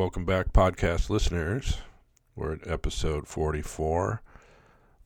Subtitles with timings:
[0.00, 1.76] welcome back, podcast listeners.
[2.34, 4.22] We're at episode 44.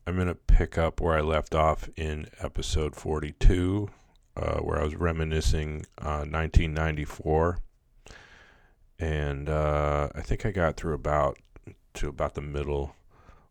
[0.06, 3.91] I'm going to pick up where I left off in episode 42,
[4.36, 7.58] uh, where I was reminiscing uh, 1994.
[9.00, 11.38] And uh, I think I got through about
[11.95, 12.95] to about the middle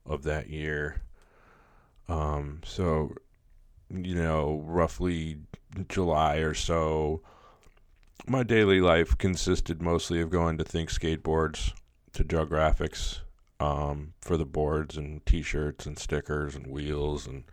[0.06, 1.02] of that year.
[2.08, 3.16] Um, so,
[3.90, 5.40] you know, roughly
[5.90, 7.22] July or so,
[8.26, 11.74] my daily life consisted mostly of going to Think Skateboards
[12.14, 13.20] to Draw Graphics
[13.60, 17.44] um, for the boards and T-shirts and stickers and wheels and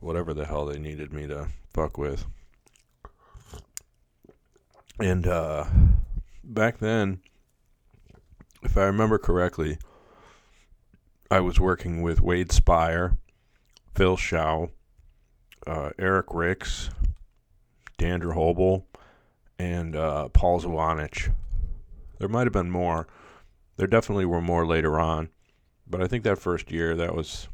[0.00, 2.26] whatever the hell they needed me to fuck with.
[4.98, 5.64] And uh,
[6.42, 7.20] back then,
[8.62, 9.78] if I remember correctly,
[11.30, 13.16] I was working with Wade Speyer,
[13.94, 14.66] Phil Shaw,
[15.66, 16.90] uh, Eric Ricks,
[17.98, 18.84] Dan Drehobl,
[19.58, 21.32] and uh, Paul Zawanich.
[22.18, 23.06] There might have been more.
[23.76, 25.30] There definitely were more later on,
[25.86, 27.48] but I think that first year that was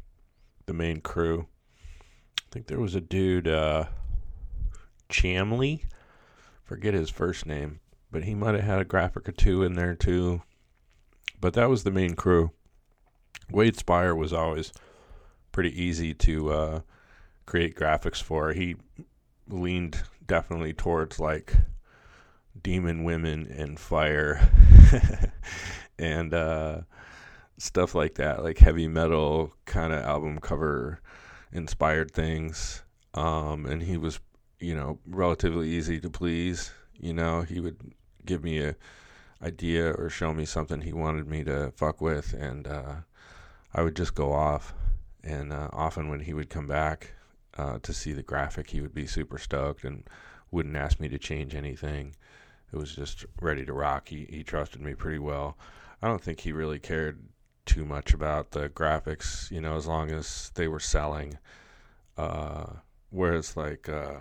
[0.65, 1.47] the main crew.
[2.37, 3.85] I think there was a dude, uh,
[5.09, 5.83] Chamley,
[6.63, 7.79] forget his first name,
[8.11, 10.41] but he might have had a graphic or two in there too.
[11.41, 12.51] But that was the main crew.
[13.51, 14.71] Wade Speyer was always
[15.51, 16.79] pretty easy to uh,
[17.45, 18.53] create graphics for.
[18.53, 18.75] He
[19.47, 21.55] leaned definitely towards like
[22.63, 24.49] demon women and fire
[25.99, 26.81] and uh,
[27.57, 31.01] stuff like that, like heavy metal kind of album cover
[31.51, 32.83] inspired things.
[33.13, 34.19] Um, and he was,
[34.59, 36.71] you know, relatively easy to please.
[36.99, 37.77] You know, he would
[38.25, 38.75] give me a
[39.41, 42.95] idea or show me something he wanted me to fuck with, and uh,
[43.73, 44.73] I would just go off.
[45.23, 47.11] And uh, often when he would come back
[47.57, 50.03] uh, to see the graphic, he would be super stoked and
[50.51, 52.15] wouldn't ask me to change anything.
[52.71, 54.09] It was just ready to rock.
[54.09, 55.57] He he trusted me pretty well.
[56.01, 57.23] I don't think he really cared
[57.65, 61.37] too much about the graphics, you know, as long as they were selling.
[62.17, 62.65] Uh,
[63.09, 64.19] whereas like uh,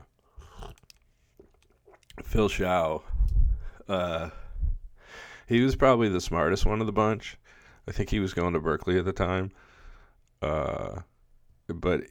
[2.22, 3.00] Phil Shaw,
[3.88, 4.30] uh,
[5.46, 7.38] he was probably the smartest one of the bunch.
[7.86, 9.50] I think he was going to Berkeley at the time.
[10.42, 11.00] Uh,
[11.68, 12.02] but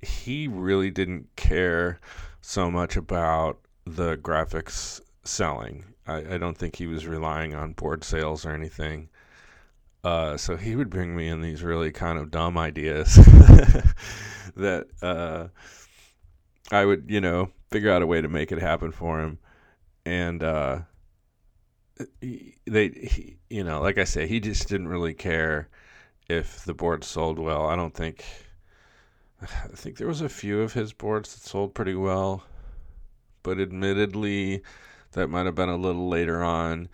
[0.00, 1.98] he really didn't care
[2.40, 5.84] so much about the graphics selling.
[6.06, 9.08] I, I don't think he was relying on board sales or anything.
[10.04, 13.14] Uh, so he would bring me in these really kind of dumb ideas
[14.56, 15.46] that uh,
[16.72, 19.38] I would, you know, figure out a way to make it happen for him.
[20.04, 20.80] And uh,
[22.66, 25.68] they, he, you know, like I say, he just didn't really care
[26.28, 27.66] if the board sold well.
[27.66, 28.24] I don't think.
[29.42, 32.44] I think there was a few of his boards that sold pretty well,
[33.42, 34.62] but admittedly,
[35.12, 36.88] that might have been a little later on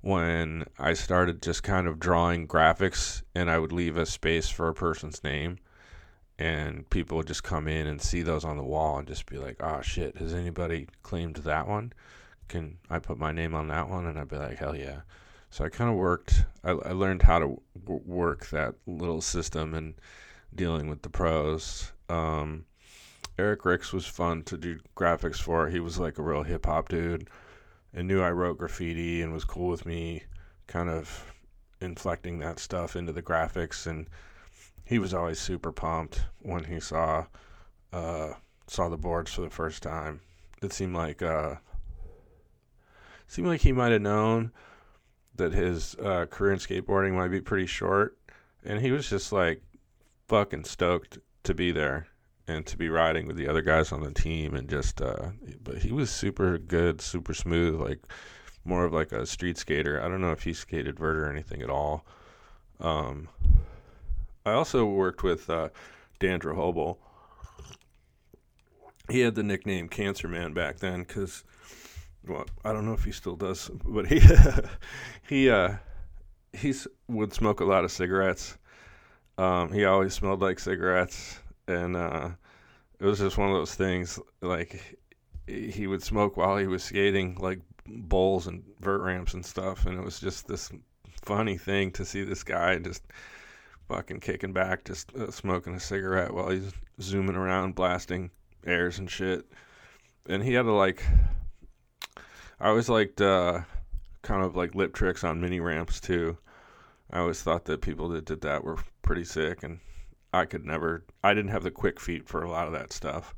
[0.00, 4.68] when I started just kind of drawing graphics and I would leave a space for
[4.68, 5.58] a person's name
[6.38, 9.38] and people would just come in and see those on the wall and just be
[9.38, 11.92] like, "Oh shit, has anybody claimed that one?
[12.46, 15.00] Can I put my name on that one?" And I'd be like, "Hell yeah!"
[15.50, 16.44] So I kind of worked.
[16.62, 19.94] I, I, learned how to w- work that little system and
[20.54, 21.92] dealing with the pros.
[22.08, 22.66] Um,
[23.38, 25.68] Eric Ricks was fun to do graphics for.
[25.68, 27.28] He was like a real hip hop dude
[27.92, 30.24] and knew I wrote graffiti and was cool with me
[30.66, 31.32] kind of
[31.80, 33.86] inflecting that stuff into the graphics.
[33.86, 34.08] And
[34.84, 37.26] he was always super pumped when he saw
[37.92, 38.34] uh,
[38.66, 40.20] saw the boards for the first time.
[40.62, 41.56] It seemed like uh,
[43.26, 44.52] seemed like he might have known
[45.36, 48.18] that his uh, career in skateboarding might be pretty short,
[48.64, 49.62] and he was just like
[50.26, 52.08] fucking stoked to be there
[52.48, 55.28] and to be riding with the other guys on the team and just uh
[55.62, 58.00] but he was super good super smooth like
[58.64, 60.02] more of like a street skater.
[60.02, 62.04] I don't know if he skated vert or anything at all.
[62.80, 63.28] Um
[64.46, 65.68] i also worked with uh
[66.20, 66.96] dan drehobl
[69.10, 71.44] he had the nickname cancer man back then because
[72.26, 74.20] well i don't know if he still does but he
[75.28, 75.74] he uh
[76.52, 76.72] he
[77.08, 78.56] would smoke a lot of cigarettes.
[79.36, 82.30] Um he always smelled like cigarettes and uh,
[83.00, 84.18] it was just one of those things.
[84.40, 84.98] Like
[85.46, 89.98] he would smoke while he was skating, like bowls and vert ramps and stuff, and
[89.98, 90.70] it was just this
[91.22, 93.02] funny thing to see this guy just
[93.88, 98.30] fucking kicking back, just uh, smoking a cigarette while he's zooming around, blasting
[98.66, 99.46] airs and shit.
[100.28, 101.02] And he had to like,
[102.60, 103.60] I always liked uh,
[104.22, 106.36] kind of like lip tricks on mini ramps too.
[107.10, 109.80] I always thought that people that did that were pretty sick, and
[110.32, 111.04] I could never.
[111.22, 113.34] I didn't have the quick feet for a lot of that stuff.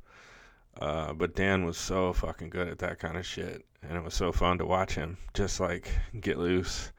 [0.81, 4.15] Uh, but Dan was so fucking good at that kind of shit, and it was
[4.15, 5.91] so fun to watch him just like
[6.21, 6.93] get loose.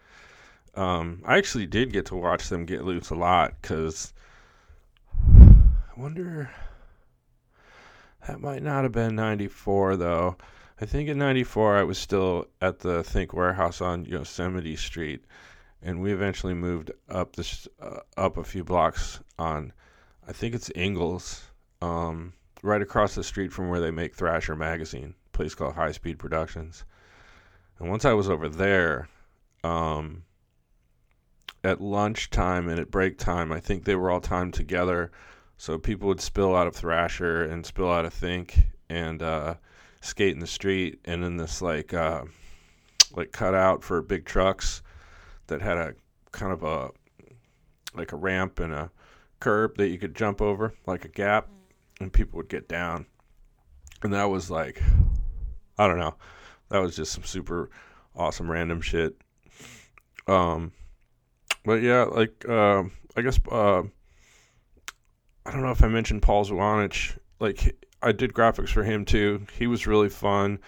[0.75, 4.13] Um, I actually did get to watch them get loose a lot because
[5.27, 6.51] I wonder.
[8.27, 10.37] That might not have been 94 though.
[10.79, 15.25] I think in 94 I was still at the Think warehouse on Yosemite Street
[15.81, 19.73] and we eventually moved up this uh, up a few blocks on
[20.27, 21.44] I think it's Ingalls
[21.81, 26.19] um, right across the street from where they make Thrasher magazine, place called High Speed
[26.19, 26.85] Productions.
[27.79, 29.09] And once I was over there,
[29.63, 30.23] um,
[31.63, 35.12] at lunchtime and at break time, I think they were all timed together.
[35.57, 38.59] So people would spill out of Thrasher and spill out of Think
[38.89, 39.56] and uh,
[40.01, 41.00] skate in the street.
[41.06, 42.23] And in this like uh,
[43.15, 44.81] like cutout for big trucks
[45.47, 45.94] that had a
[46.31, 46.91] kind of a
[47.94, 48.91] like a ramp and a
[49.41, 51.49] curb that you could jump over, like a gap,
[51.99, 53.05] and people would get down.
[54.01, 54.81] And that was like,
[55.77, 56.15] I don't know,
[56.69, 57.69] that was just some super
[58.15, 59.15] awesome random shit.
[60.27, 60.71] Um,
[61.65, 62.83] but yeah, like uh,
[63.15, 63.83] I guess uh,
[65.45, 67.17] I don't know if I mentioned Paul Zwanich.
[67.39, 69.45] Like I did graphics for him too.
[69.57, 70.59] He was really fun.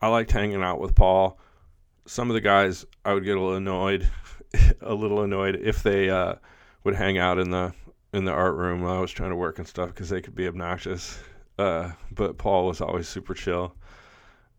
[0.00, 1.38] I liked hanging out with Paul.
[2.06, 4.08] Some of the guys I would get a little annoyed,
[4.80, 6.34] a little annoyed if they uh,
[6.84, 7.72] would hang out in the
[8.12, 10.34] in the art room while I was trying to work and stuff because they could
[10.34, 11.18] be obnoxious.
[11.58, 13.74] Uh, but Paul was always super chill.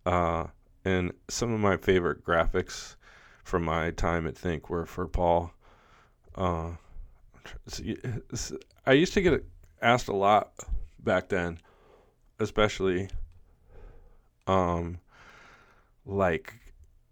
[0.05, 0.45] Uh,
[0.85, 2.95] and some of my favorite graphics
[3.43, 5.51] from my time at Think were for Paul.
[6.35, 6.71] Uh,
[8.85, 9.45] I used to get
[9.81, 10.53] asked a lot
[10.99, 11.59] back then,
[12.39, 13.09] especially
[14.47, 14.99] um,
[16.05, 16.53] like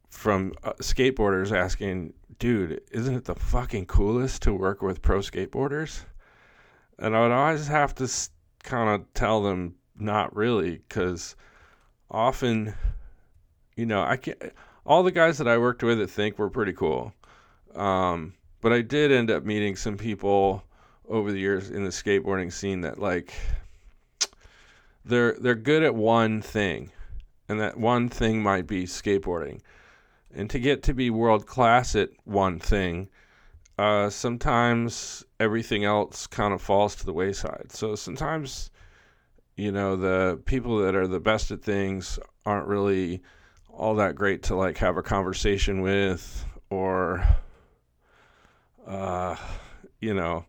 [0.10, 6.06] from uh, skateboarders asking, dude, isn't it the fucking coolest to work with pro skateboarders?
[6.98, 8.10] And I would always have to
[8.64, 11.36] kind of tell them not really, because
[12.10, 12.74] often,
[13.76, 14.42] you know, I can't.
[14.86, 17.14] All the guys that I worked with at Think were pretty cool,
[17.76, 20.64] um, but I did end up meeting some people
[21.08, 23.34] over the years in the skateboarding scene that like
[25.04, 26.92] they're they're good at one thing,
[27.50, 29.62] and that one thing might be skateboarding.
[30.34, 33.08] And to get to be world class at one thing,
[33.78, 37.68] uh, sometimes everything else kind of falls to the wayside.
[37.70, 38.72] So sometimes,
[39.56, 43.22] you know, the people that are the best at things aren't really
[43.70, 47.26] all that great to like have a conversation with or,
[48.88, 49.36] uh,
[50.00, 50.46] you know,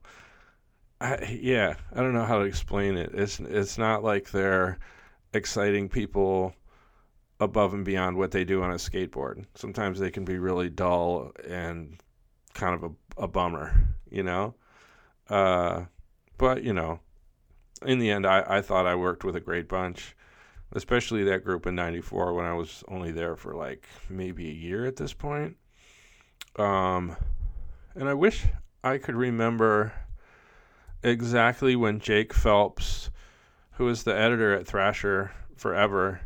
[1.01, 3.11] I, yeah, I don't know how to explain it.
[3.13, 4.79] It's it's not like they're
[5.35, 6.55] exciting people
[7.39, 9.45] above and beyond what they do on a skateboard.
[9.55, 12.01] Sometimes they can be really dull and
[12.55, 14.55] kind of a, a bummer, you know.
[15.29, 15.85] Uh,
[16.39, 17.01] but you know,
[17.85, 20.17] in the end, I, I thought I worked with a great bunch,
[20.73, 24.87] especially that group in '94 when I was only there for like maybe a year
[24.87, 25.57] at this point.
[26.57, 27.17] Um,
[27.95, 28.45] and I wish
[28.83, 29.93] I could remember
[31.03, 33.11] exactly when Jake Phelps,
[33.73, 36.21] who was the editor at Thrasher forever,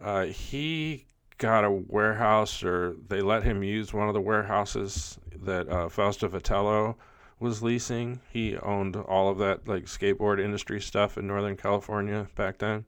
[0.00, 1.06] uh, he
[1.42, 6.28] got a warehouse or they let him use one of the warehouses that uh, Fausto
[6.28, 6.94] Vitello
[7.40, 8.20] was leasing.
[8.32, 12.84] He owned all of that like skateboard industry stuff in Northern California back then.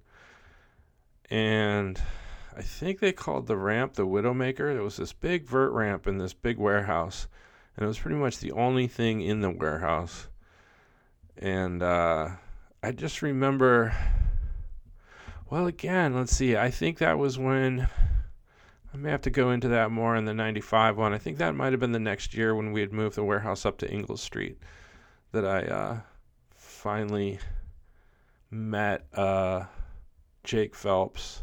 [1.28, 2.00] And
[2.56, 4.72] I think they called the ramp the Widowmaker.
[4.72, 7.26] It was this big vert ramp in this big warehouse,
[7.76, 10.28] and it was pretty much the only thing in the warehouse.
[11.36, 12.28] And uh,
[12.84, 13.92] I just remember,
[15.50, 16.56] well, again, let's see.
[16.56, 17.88] I think that was when
[18.94, 21.12] I may have to go into that more in the 95 one.
[21.12, 23.66] I think that might have been the next year when we had moved the warehouse
[23.66, 24.56] up to Ingalls Street
[25.32, 26.00] that I uh,
[26.54, 27.40] finally
[28.52, 29.64] met uh,
[30.44, 31.42] Jake Phelps.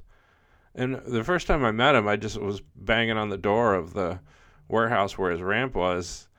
[0.73, 3.91] And the first time I met him, I just was banging on the door of
[3.91, 4.21] the
[4.69, 6.29] warehouse where his ramp was,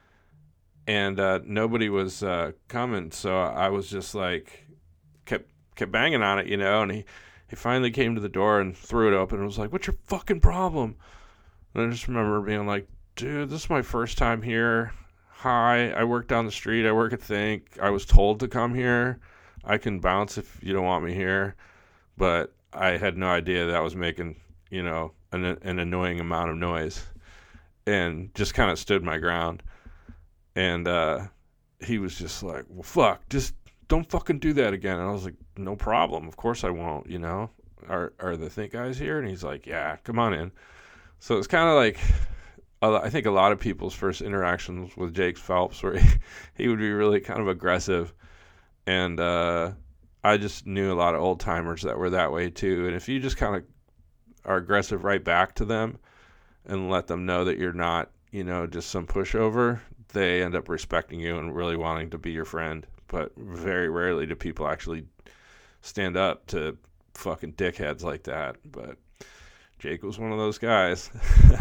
[0.87, 3.11] and uh, nobody was uh, coming.
[3.11, 4.67] So I was just like,
[5.27, 6.81] kept kept banging on it, you know.
[6.81, 7.05] And he
[7.53, 9.97] he finally came to the door and threw it open and was like, "What's your
[10.07, 10.97] fucking problem?"
[11.75, 14.95] And I just remember being like, "Dude, this is my first time here.
[15.29, 16.89] Hi, I work down the street.
[16.89, 17.79] I work at Think.
[17.79, 19.21] I was told to come here.
[19.65, 21.55] I can bounce if you don't want me here."
[22.17, 24.41] But I had no idea that I was making,
[24.71, 27.05] you know, an, an annoying amount of noise,
[27.87, 29.63] and just kind of stood my ground.
[30.57, 31.27] And uh,
[31.85, 33.53] he was just like, "Well, fuck, just
[33.93, 36.27] don't fucking do that again." And I was like, "No problem.
[36.29, 37.51] Of course I won't." You know,
[37.89, 39.19] are are the think guys here?
[39.19, 40.53] And he's like, "Yeah, come on in."
[41.19, 41.99] So it's kind of like
[42.83, 46.19] I think a lot of people's first interactions with Jake Phelps, where he,
[46.55, 48.13] he would be really kind of aggressive,
[48.87, 49.73] and uh,
[50.25, 52.87] I just knew a lot of old timers that were that way too.
[52.87, 53.65] And if you just kind of
[54.45, 55.99] are aggressive right back to them
[56.67, 60.69] and let them know that you're not you know, just some pushover, they end up
[60.69, 62.87] respecting you and really wanting to be your friend.
[63.13, 65.05] But very rarely do people actually
[65.83, 66.79] stand up to
[67.13, 68.57] fucking dickheads like that.
[68.65, 68.97] But
[69.79, 71.11] Jake was one of those guys.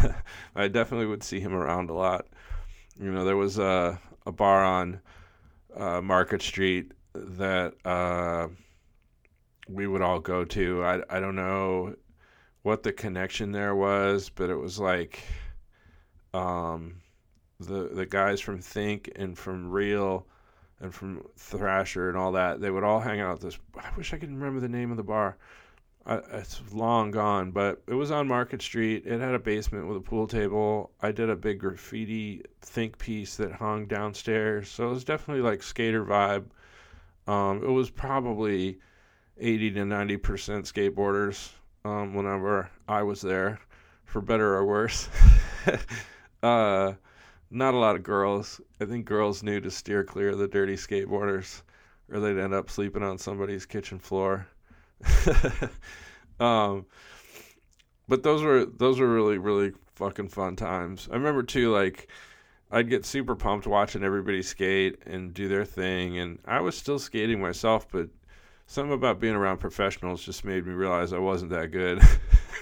[0.56, 2.26] I definitely would see him around a lot.
[2.98, 5.00] You know, there was a, a bar on
[5.76, 8.48] uh, Market Street that uh,
[9.68, 10.82] we would all go to.
[10.82, 11.94] I, I don't know
[12.62, 15.22] what the connection there was, but it was like
[16.32, 16.94] um,
[17.60, 20.26] the the guys from Think and from Real
[20.82, 22.60] and from Thrasher and all that.
[22.60, 23.58] They would all hang out at this.
[23.76, 25.38] I wish I could remember the name of the bar.
[26.04, 29.04] I, it's long gone, but it was on Market Street.
[29.06, 30.90] It had a basement with a pool table.
[31.00, 35.62] I did a big graffiti think piece that hung downstairs, so it was definitely like
[35.62, 36.46] skater vibe.
[37.28, 38.80] Um, it was probably
[39.38, 41.52] eighty to ninety percent skateboarders
[41.84, 43.60] um, whenever I was there,
[44.04, 45.08] for better or worse.
[46.42, 46.94] uh,
[47.52, 48.60] not a lot of girls.
[48.80, 51.62] I think girls knew to steer clear of the dirty skateboarders,
[52.10, 54.46] or they'd end up sleeping on somebody's kitchen floor.
[56.40, 56.86] um,
[58.08, 61.08] but those were those were really really fucking fun times.
[61.10, 62.08] I remember too, like
[62.70, 66.98] I'd get super pumped watching everybody skate and do their thing, and I was still
[66.98, 68.08] skating myself, but
[68.66, 72.00] something about being around professionals just made me realize I wasn't that good.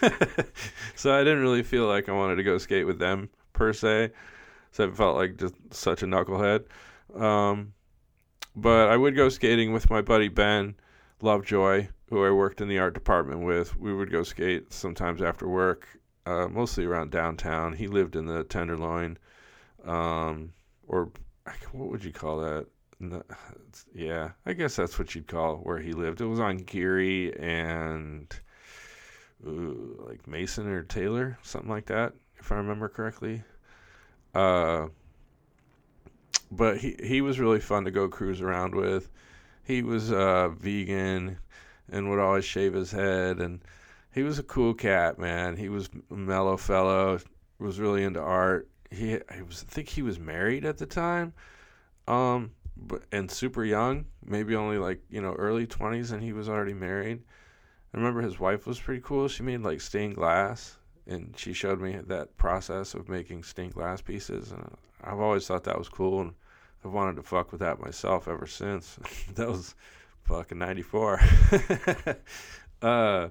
[0.97, 4.11] so I didn't really feel like I wanted to go skate with them per se.
[4.73, 6.65] So I felt like just such a knucklehead.
[7.15, 7.73] Um,
[8.55, 10.75] but I would go skating with my buddy Ben
[11.23, 13.77] Lovejoy, who I worked in the art department with.
[13.77, 15.87] We would go skate sometimes after work,
[16.27, 17.73] uh, mostly around downtown.
[17.73, 19.19] He lived in the Tenderloin,
[19.85, 20.53] um,
[20.87, 21.11] or
[21.73, 22.67] what would you call that?
[22.99, 23.23] No,
[23.95, 26.21] yeah, I guess that's what you'd call where he lived.
[26.21, 28.29] It was on Geary and
[29.47, 33.43] ooh, like Mason or Taylor, something like that, if I remember correctly.
[34.35, 34.89] Uh,
[36.51, 39.11] but he he was really fun to go cruise around with.
[39.65, 41.39] He was uh, vegan
[41.91, 43.61] and would always shave his head, and
[44.13, 45.57] he was a cool cat, man.
[45.57, 47.21] He was a mellow fellow,
[47.59, 48.69] was really into art.
[48.91, 51.33] He, I was I think he was married at the time.
[52.09, 56.49] Um, but and super young, maybe only like you know early twenties, and he was
[56.49, 57.23] already married.
[57.93, 59.29] I remember his wife was pretty cool.
[59.29, 60.77] She made like stained glass,
[61.11, 65.65] and she showed me that process of making stained glass pieces, and I've always thought
[65.65, 66.35] that was cool, and
[66.85, 68.97] I've wanted to fuck with that myself ever since.
[69.35, 69.75] that was
[70.23, 71.21] fucking ninety four.
[72.83, 73.29] uh,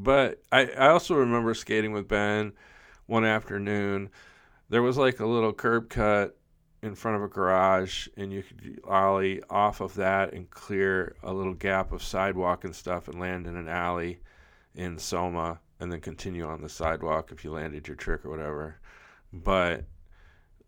[0.00, 2.54] but I I also remember skating with Ben
[3.06, 4.08] one afternoon.
[4.70, 6.36] There was like a little curb cut
[6.82, 11.30] in front of a garage and you could ollie off of that and clear a
[11.30, 14.20] little gap of sidewalk and stuff and land in an alley
[14.74, 18.76] in Soma and then continue on the sidewalk if you landed your trick or whatever.
[19.32, 19.86] But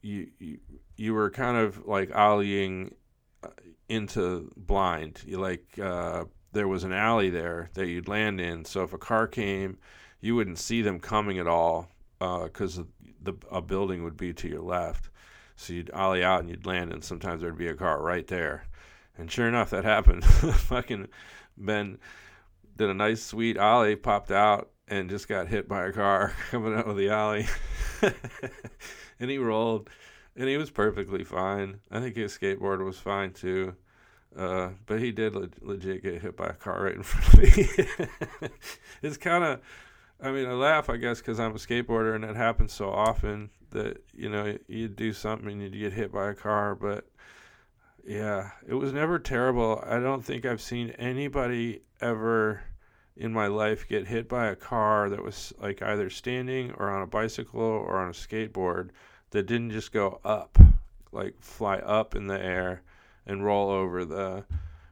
[0.01, 0.59] you you,
[0.97, 2.93] you were kind of like ollieing
[3.45, 3.49] uh,
[3.89, 5.23] into blind.
[5.27, 8.65] You like uh, there was an alley there that you'd land in.
[8.65, 9.79] So if a car came,
[10.21, 11.89] you wouldn't see them coming at all
[12.19, 12.85] because uh,
[13.21, 15.11] the a building would be to your left.
[15.57, 18.65] So you'd ollie out and you'd land, and sometimes there'd be a car right there.
[19.17, 20.25] And sure enough, that happened.
[20.25, 21.09] Fucking
[21.57, 21.99] Ben
[22.77, 26.75] did a nice sweet ollie, popped out, and just got hit by a car coming
[26.75, 27.47] out of the alley.
[29.19, 29.89] and he rolled,
[30.37, 31.81] and he was perfectly fine.
[31.91, 33.75] I think his skateboard was fine too.
[34.37, 37.57] Uh, but he did le- legit get hit by a car right in front of
[37.57, 38.51] me.
[39.03, 39.61] it's kind of,
[40.21, 43.51] I mean, I laugh, I guess, because I'm a skateboarder and it happens so often
[43.71, 47.07] that you know you do something and you get hit by a car but
[48.07, 52.61] yeah it was never terrible i don't think i've seen anybody ever
[53.17, 57.03] in my life get hit by a car that was like either standing or on
[57.03, 58.91] a bicycle or on a skateboard
[59.31, 60.59] that didn't just go up
[61.13, 62.83] like fly up in the air
[63.27, 64.45] and roll over the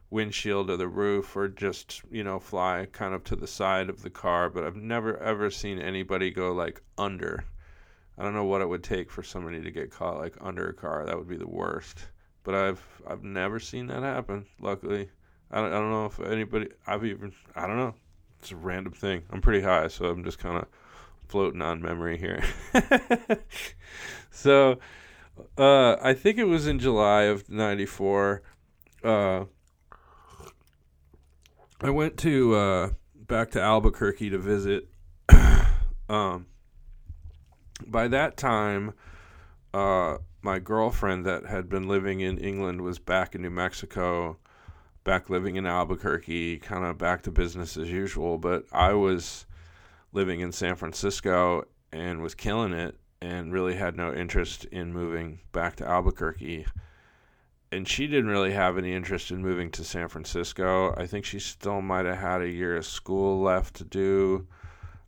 [0.09, 4.01] windshield or the roof or just you know fly kind of to the side of
[4.01, 7.43] the car but i've never ever seen anybody go like under
[8.21, 10.73] I don't know what it would take for somebody to get caught like under a
[10.73, 11.05] car.
[11.05, 12.07] That would be the worst.
[12.43, 14.45] But I've I've never seen that happen.
[14.59, 15.09] Luckily,
[15.49, 16.69] I don't, I don't know if anybody.
[16.85, 17.95] I've even I don't know.
[18.41, 19.21] It's a random thing.
[19.29, 20.65] I'm pretty high, so I'm just kind of
[21.27, 22.43] floating on memory here.
[24.31, 24.79] so,
[25.59, 28.41] uh, I think it was in July of '94.
[29.03, 29.45] Uh,
[31.81, 34.89] I went to uh, back to Albuquerque to visit.
[36.09, 36.47] um,
[37.85, 38.93] by that time,
[39.71, 44.37] uh, my girlfriend that had been living in England was back in New Mexico,
[45.03, 48.37] back living in Albuquerque, kind of back to business as usual.
[48.37, 49.45] But I was
[50.13, 52.97] living in San Francisco and was killing it.
[53.21, 56.65] and really had no interest in moving back to Albuquerque.
[57.71, 60.93] And she didn't really have any interest in moving to San Francisco.
[60.97, 64.47] I think she still might have had a year of school left to do.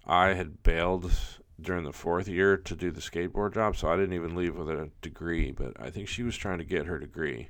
[0.05, 1.12] I had bailed
[1.59, 4.69] during the fourth year to do the skateboard job, so I didn't even leave with
[4.69, 5.51] a degree.
[5.51, 7.50] But I think she was trying to get her degree,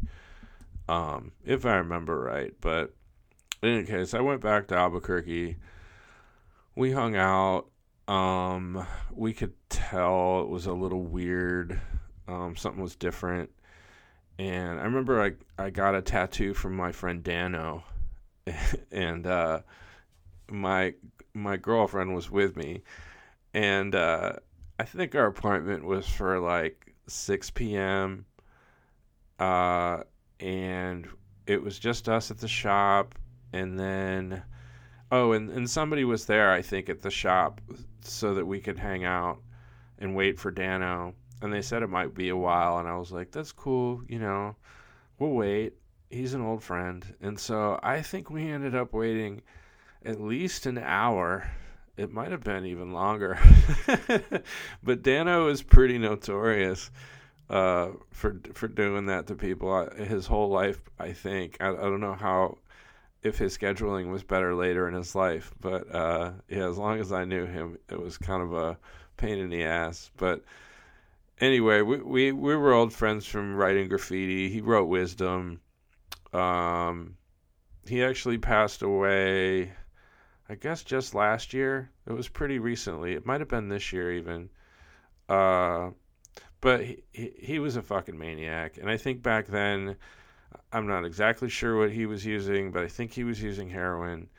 [0.88, 2.54] um, if I remember right.
[2.62, 2.94] But
[3.62, 5.58] in any case, I went back to Albuquerque.
[6.76, 7.68] We hung out.
[8.08, 11.80] Um, we could tell it was a little weird.
[12.28, 13.50] Um, something was different.
[14.40, 17.84] And I remember I, I got a tattoo from my friend Dano.
[18.92, 19.62] and uh,
[20.50, 20.94] my
[21.34, 22.82] my girlfriend was with me.
[23.54, 24.34] And uh,
[24.80, 28.26] I think our appointment was for like 6 p.m.
[29.40, 30.04] Uh,
[30.44, 31.08] and
[31.48, 33.16] it was just us at the shop.
[33.54, 34.44] And then
[35.14, 37.62] Oh, and, and somebody was there, I think, at the shop
[38.02, 39.44] so that we could hang out
[40.00, 41.14] and wait for Dano.
[41.40, 44.18] And they said it might be a while, and I was like, that's cool, you
[44.18, 44.56] know,
[45.20, 45.74] we'll wait.
[46.10, 47.06] He's an old friend.
[47.22, 49.44] And so I think we ended up waiting
[50.04, 51.48] at least an hour.
[51.96, 53.38] It might have been even longer.
[54.84, 56.90] but Dano is pretty notorious
[57.50, 59.90] uh, for for doing that to people.
[59.96, 61.58] His whole life, I think.
[61.60, 62.58] I, I don't know how
[63.22, 65.54] if his scheduling was better later in his life.
[65.60, 68.78] But uh, yeah, as long as I knew him, it was kind of a
[69.18, 70.12] pain in the ass.
[70.18, 70.44] But
[71.40, 74.50] anyway, we we, we were old friends from writing graffiti.
[74.50, 75.62] He wrote Wisdom.
[76.34, 77.18] Um,
[77.86, 79.72] he actually passed away,
[80.50, 81.92] I guess, just last year.
[82.08, 83.14] It was pretty recently.
[83.14, 84.50] It might have been this year even.
[85.30, 85.92] Uh,
[86.64, 89.98] but he, he, he was a fucking maniac, and I think back then
[90.72, 94.30] I'm not exactly sure what he was using, but I think he was using heroin.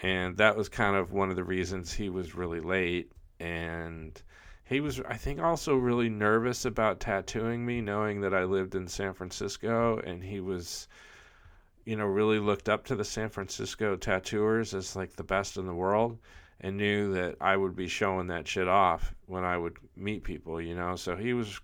[0.00, 3.10] And that was kind of one of the reasons he was really late.
[3.40, 4.20] And
[4.64, 8.86] he was, I think, also really nervous about tattooing me, knowing that I lived in
[8.86, 9.98] San Francisco.
[10.00, 10.88] And he was,
[11.86, 15.64] you know, really looked up to the San Francisco tattooers as like the best in
[15.64, 16.18] the world
[16.60, 20.60] and knew that I would be showing that shit off when I would meet people,
[20.60, 20.96] you know?
[20.96, 21.60] So he was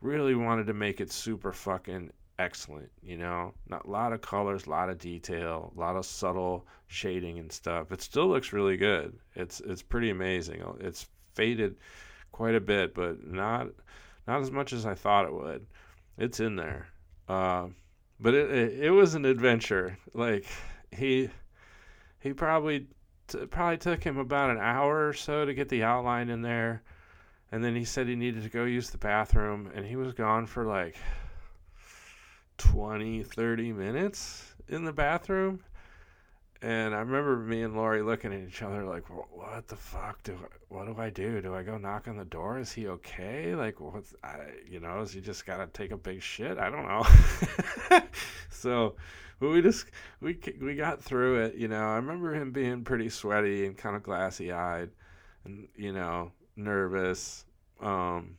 [0.00, 2.90] really wanted to make it super fucking excellent.
[3.02, 6.66] You know, not a lot of colors, a lot of detail, a lot of subtle
[6.86, 7.92] shading and stuff.
[7.92, 9.18] It still looks really good.
[9.34, 10.62] It's it's pretty amazing.
[10.80, 11.76] It's faded
[12.32, 13.68] quite a bit, but not
[14.26, 15.66] not as much as I thought it would.
[16.18, 16.88] It's in there,
[17.28, 17.68] uh,
[18.20, 19.98] but it, it, it was an adventure.
[20.14, 20.46] Like
[20.90, 21.30] he
[22.20, 22.86] he probably
[23.32, 26.82] t- probably took him about an hour or so to get the outline in there.
[27.50, 30.46] And then he said he needed to go use the bathroom, and he was gone
[30.46, 30.96] for like
[32.58, 35.60] 20, 30 minutes in the bathroom.
[36.62, 40.34] And I remember me and Lori looking at each other like, "What the fuck do?
[40.34, 41.42] I, what do I do?
[41.42, 42.60] Do I go knock on the door?
[42.60, 43.56] Is he okay?
[43.56, 44.14] Like, what's?
[44.22, 46.58] I, you know, is he just gotta take a big shit?
[46.58, 48.00] I don't know."
[48.50, 48.94] so,
[49.40, 49.86] but we just
[50.20, 51.56] we we got through it.
[51.56, 54.90] You know, I remember him being pretty sweaty and kind of glassy eyed,
[55.44, 57.44] and you know, nervous.
[57.80, 58.36] Um,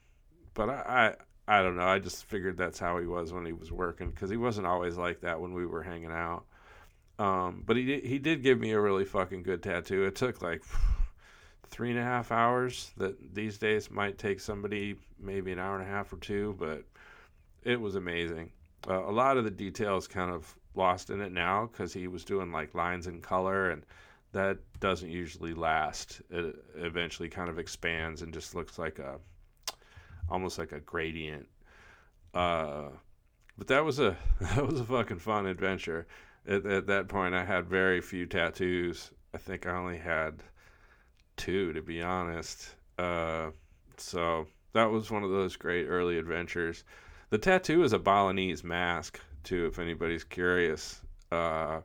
[0.53, 1.87] but I, I don't know.
[1.87, 4.95] I just figured that's how he was when he was working because he wasn't always
[4.95, 6.45] like that when we were hanging out.
[7.19, 10.03] Um, but he did, he did give me a really fucking good tattoo.
[10.05, 10.63] It took like
[11.67, 12.91] three and a half hours.
[12.97, 16.83] That these days might take somebody maybe an hour and a half or two, but
[17.63, 18.51] it was amazing.
[18.87, 22.25] Uh, a lot of the details kind of lost in it now because he was
[22.25, 23.85] doing like lines in color and
[24.33, 26.21] that doesn't usually last.
[26.29, 29.19] It eventually kind of expands and just looks like a
[30.29, 31.47] almost like a gradient.
[32.33, 32.89] Uh,
[33.57, 36.07] but that was a that was a fucking fun adventure.
[36.47, 39.11] At, at that point, I had very few tattoos.
[39.33, 40.43] I think I only had
[41.37, 42.75] two, to be honest.
[42.97, 43.51] Uh,
[43.97, 46.83] so that was one of those great early adventures.
[47.29, 51.01] The tattoo is a Balinese mask, too, if anybody's curious.
[51.31, 51.81] Uh,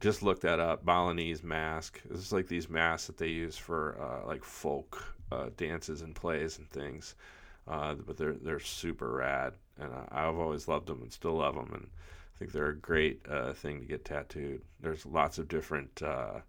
[0.00, 0.84] just look that up.
[0.84, 2.00] Balinese mask.
[2.10, 6.58] It's like these masks that they use for uh, like folk uh, dances and plays
[6.58, 7.14] and things.
[7.68, 11.54] Uh, but they're they're super rad, and I, have always loved them and still love
[11.54, 11.88] them, and
[12.40, 14.62] think they're a great uh, thing to get tattooed.
[14.80, 16.02] There's lots of different.
[16.02, 16.40] Uh,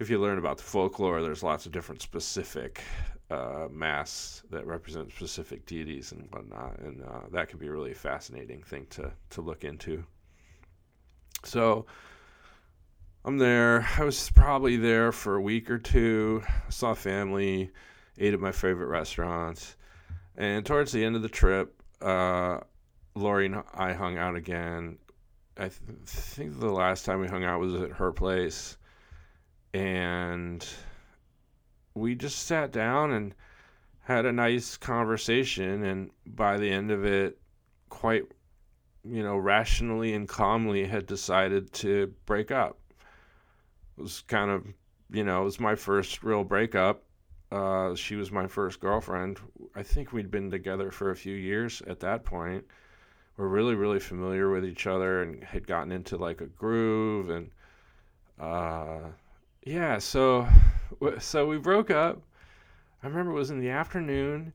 [0.00, 2.82] if you learn about the folklore, there's lots of different specific
[3.30, 7.94] uh, masks that represent specific deities and whatnot, and uh, that can be a really
[7.94, 10.04] fascinating thing to to look into.
[11.44, 11.86] So.
[13.26, 13.88] I'm there.
[13.96, 16.42] I was probably there for a week or two.
[16.68, 17.70] Saw family,
[18.18, 19.76] ate at my favorite restaurants
[20.36, 22.60] and towards the end of the trip, uh,
[23.14, 24.98] Lori and I hung out again.
[25.56, 28.76] I th- think the last time we hung out was at her place,
[29.72, 30.66] and
[31.94, 33.34] we just sat down and
[34.00, 37.38] had a nice conversation, and by the end of it,
[37.88, 38.24] quite,
[39.04, 42.78] you know, rationally and calmly had decided to break up.
[43.96, 44.66] It was kind of,
[45.10, 47.04] you know, it was my first real breakup.
[47.52, 49.38] Uh, she was my first girlfriend.
[49.76, 52.64] I think we'd been together for a few years at that point.
[53.36, 57.50] We're really, really familiar with each other and had gotten into like a groove and,
[58.38, 58.98] uh,
[59.64, 59.98] yeah.
[59.98, 60.46] So,
[61.18, 62.22] so we broke up
[63.04, 64.54] I remember it was in the afternoon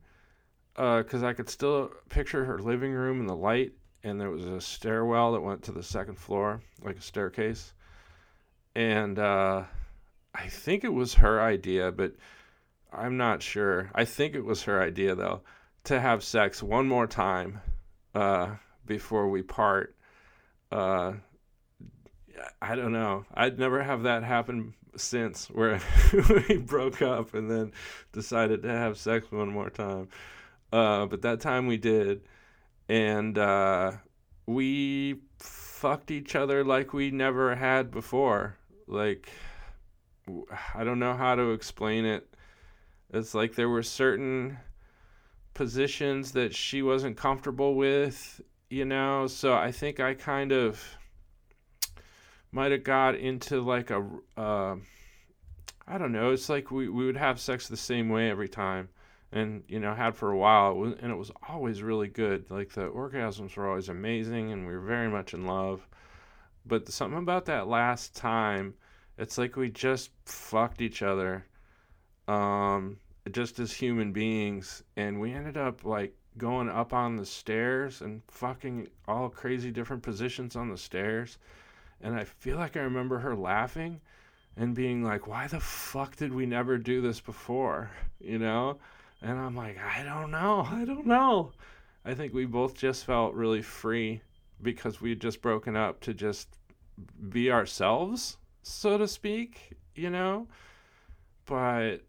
[0.74, 4.44] because uh, I could still picture her living room and the light, and there was
[4.44, 7.74] a stairwell that went to the second floor, like a staircase.
[8.74, 9.66] And uh,
[10.34, 12.14] I think it was her idea, but
[12.92, 13.92] I'm not sure.
[13.94, 15.42] I think it was her idea, though,
[15.84, 17.62] to have sex one more time
[18.16, 18.56] uh,
[18.90, 19.96] before we part.
[20.70, 21.14] Uh,
[22.62, 23.26] I don't know.
[23.34, 25.80] I'd never have that happen since where
[26.50, 27.72] we broke up and then
[28.12, 30.10] decided to have sex one more time.
[30.74, 32.22] Uh, but that time we did,
[32.90, 33.92] and uh,
[34.46, 38.58] we fucked each other like we never had before.
[38.88, 39.30] Like,
[40.74, 42.28] I don't know how to explain it.
[43.12, 44.58] It's like there were certain
[45.54, 49.28] positions that she wasn't comfortable with, you know.
[49.28, 50.82] So I think I kind of
[52.52, 54.06] might have got into like a
[54.38, 54.76] uh,
[55.88, 56.32] I don't know.
[56.32, 58.90] It's like we, we would have sex the same way every time,
[59.32, 62.50] and you know had for a while, and it was always really good.
[62.50, 65.88] Like the orgasms were always amazing, and we were very much in love.
[66.66, 68.76] But something about that last time,
[69.18, 71.46] it's like we just fucked each other,
[72.28, 72.98] um,
[73.32, 78.22] just as human beings, and we ended up like going up on the stairs and
[78.28, 81.38] fucking all crazy different positions on the stairs
[82.02, 84.00] and I feel like I remember her laughing
[84.56, 87.92] and being like, why the fuck did we never do this before?
[88.22, 88.80] You know?
[89.22, 90.68] And I'm like, I don't know.
[90.70, 91.54] I don't know.
[92.04, 94.22] I think we both just felt really free
[94.62, 96.50] because we had just broken up to just
[97.30, 100.48] be ourselves, so to speak, you know?
[101.46, 102.00] But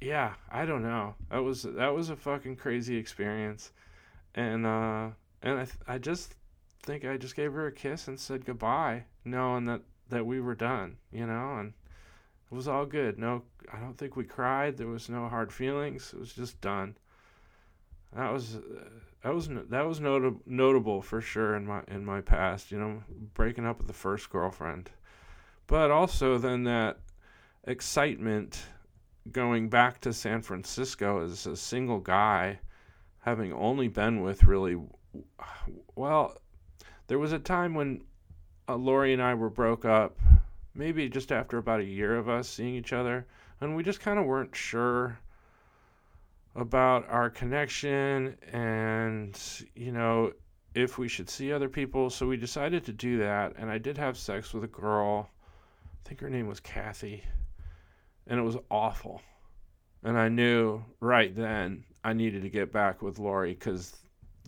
[0.00, 1.14] yeah, I don't know.
[1.30, 3.72] That was that was a fucking crazy experience.
[4.34, 5.10] And uh
[5.42, 6.34] and I I just
[6.82, 10.54] think I just gave her a kiss and said goodbye, knowing that that we were
[10.54, 11.72] done, you know, and
[12.50, 13.18] it was all good.
[13.18, 14.76] No, I don't think we cried.
[14.76, 16.12] There was no hard feelings.
[16.12, 16.96] It was just done.
[18.14, 18.58] That was
[19.22, 22.72] that was that was notable notable for sure in my in my past.
[22.72, 23.02] You know,
[23.34, 24.90] breaking up with the first girlfriend,
[25.66, 26.98] but also then that
[27.64, 28.62] excitement
[29.30, 32.60] going back to San Francisco as a single guy,
[33.20, 34.76] having only been with really
[35.94, 36.36] well
[37.10, 38.00] there was a time when
[38.68, 40.16] uh, Lori and I were broke up,
[40.76, 43.26] maybe just after about a year of us seeing each other,
[43.60, 45.18] and we just kind of weren't sure
[46.54, 49.36] about our connection and,
[49.74, 50.32] you know,
[50.76, 52.10] if we should see other people.
[52.10, 55.28] So we decided to do that, and I did have sex with a girl.
[55.84, 57.24] I think her name was Kathy,
[58.30, 59.20] and it was awful.
[60.02, 63.94] And I knew right then I needed to get back with Lori because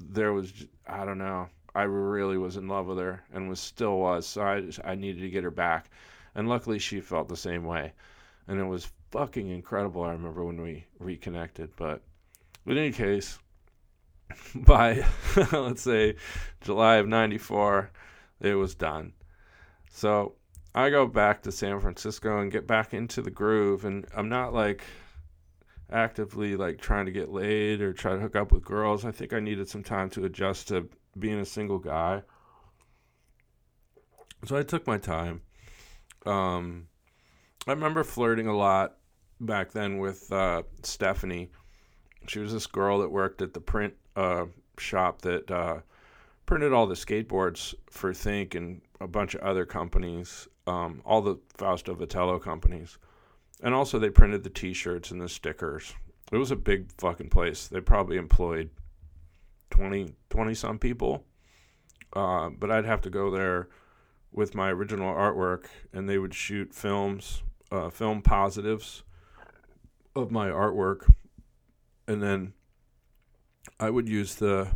[0.00, 3.98] there was, I don't know, I really was in love with her and was still
[3.98, 4.26] was.
[4.26, 5.90] So I just, I needed to get her back,
[6.34, 7.92] and luckily she felt the same way,
[8.46, 10.04] and it was fucking incredible.
[10.04, 11.70] I remember when we reconnected.
[11.76, 12.02] But
[12.66, 13.38] in any case,
[14.54, 15.04] by
[15.52, 16.16] let's say
[16.60, 17.90] July of '94,
[18.40, 19.12] it was done.
[19.90, 20.34] So
[20.74, 24.54] I go back to San Francisco and get back into the groove, and I'm not
[24.54, 24.82] like
[25.90, 29.04] actively like trying to get laid or try to hook up with girls.
[29.04, 32.22] I think I needed some time to adjust to being a single guy.
[34.44, 35.42] So I took my time.
[36.24, 36.88] Um,
[37.66, 38.96] I remember flirting a lot
[39.40, 41.50] back then with uh, Stephanie.
[42.26, 44.46] She was this girl that worked at the print uh,
[44.78, 45.80] shop that uh,
[46.46, 51.38] printed all the skateboards for Think and a bunch of other companies, um, all the
[51.54, 52.98] Fausto Vitello companies.
[53.62, 55.94] And also, they printed the t shirts and the stickers.
[56.32, 57.68] It was a big fucking place.
[57.68, 58.70] They probably employed
[59.70, 61.24] 20, 20 some people.
[62.12, 63.68] Uh, but I'd have to go there
[64.32, 69.02] with my original artwork, and they would shoot films, uh, film positives
[70.14, 71.12] of my artwork,
[72.06, 72.52] and then
[73.78, 74.68] I would use the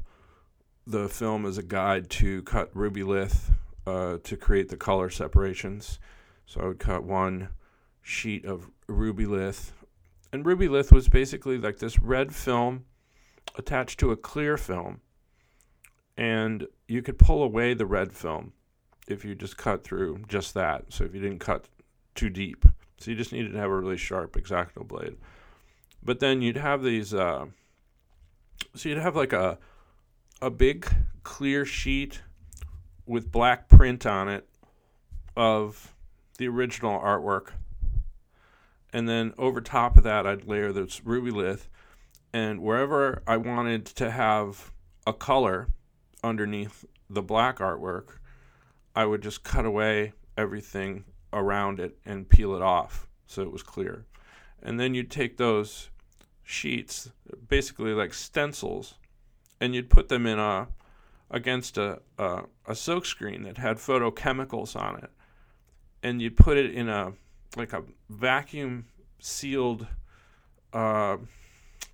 [0.86, 3.50] the film as a guide to cut Rubylith
[3.86, 5.98] uh, to create the color separations.
[6.46, 7.48] So I would cut one
[8.02, 9.72] sheet of rubylith.
[10.32, 12.84] and rubylith was basically like this red film
[13.56, 15.00] attached to a clear film,
[16.16, 18.52] and you could pull away the red film
[19.08, 20.84] if you just cut through just that.
[20.88, 21.68] So if you didn't cut
[22.14, 22.64] too deep,
[22.98, 25.16] so you just needed to have a really sharp exacto blade.
[26.02, 27.46] But then you'd have these uh,
[28.74, 29.58] So you'd have like a
[30.42, 30.86] a big
[31.22, 32.22] clear sheet
[33.06, 34.48] with black print on it
[35.36, 35.94] of
[36.38, 37.52] the original artwork.
[38.92, 41.68] And then over top of that, I'd layer this rubylith.
[42.32, 44.72] And wherever I wanted to have
[45.06, 45.68] a color
[46.22, 48.18] underneath the black artwork,
[48.94, 53.62] I would just cut away everything around it and peel it off so it was
[53.62, 54.06] clear.
[54.62, 55.90] And then you'd take those
[56.42, 57.10] sheets,
[57.48, 58.94] basically like stencils,
[59.60, 60.68] and you'd put them in a
[61.30, 65.10] against a, a, a silk screen that had photochemicals on it,
[66.02, 67.12] and you'd put it in a
[67.56, 68.86] like a vacuum
[69.18, 69.86] sealed
[70.72, 71.16] uh,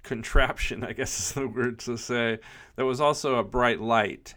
[0.03, 2.39] contraption, I guess is the word to say,
[2.77, 4.35] that was also a bright light.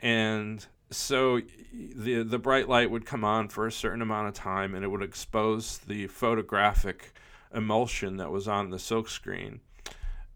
[0.00, 1.40] And so
[1.72, 4.88] the the bright light would come on for a certain amount of time and it
[4.88, 7.12] would expose the photographic
[7.54, 9.60] emulsion that was on the silk screen.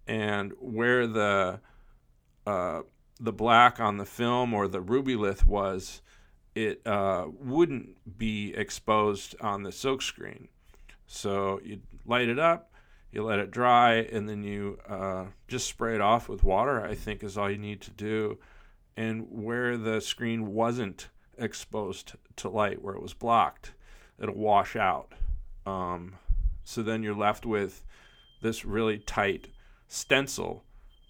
[0.07, 1.61] And where the
[2.47, 2.83] uh,
[3.21, 6.03] the black on the film or the rubylith was,
[6.55, 10.49] it uh, wouldn't be exposed on the silkscreen.
[11.07, 12.73] So you light it up,
[13.13, 16.85] you let it dry, and then you uh, just spray it off with water.
[16.85, 18.39] I think is all you need to do.
[18.97, 23.73] And where the screen wasn't exposed to light, where it was blocked,
[24.19, 25.13] it'll wash out.
[25.67, 26.15] Um,
[26.65, 27.85] so then you're left with
[28.43, 29.49] this really tight
[29.89, 30.65] stencil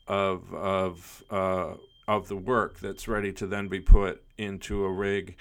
[0.09, 1.75] of of uh,
[2.09, 5.37] of the work that's ready to then be put into a rig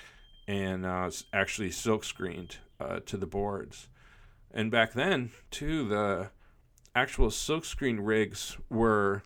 [0.47, 3.87] and uh, actually silk screened uh, to the boards.
[4.51, 6.29] And back then, too, the
[6.95, 9.23] actual silkscreen rigs were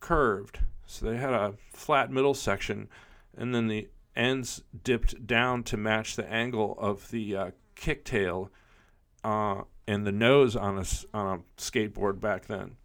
[0.00, 0.60] curved.
[0.86, 2.88] So they had a flat middle section,
[3.36, 8.50] and then the ends dipped down to match the angle of the uh, kicktail
[9.24, 10.84] uh, and the nose on a,
[11.16, 12.76] on a skateboard back then.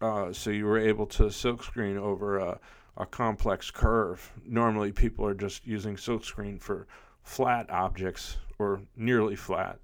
[0.00, 2.60] Uh, so you were able to silkscreen over a,
[2.98, 4.32] a complex curve.
[4.44, 6.86] Normally, people are just using silkscreen for
[7.22, 9.78] flat objects or nearly flat.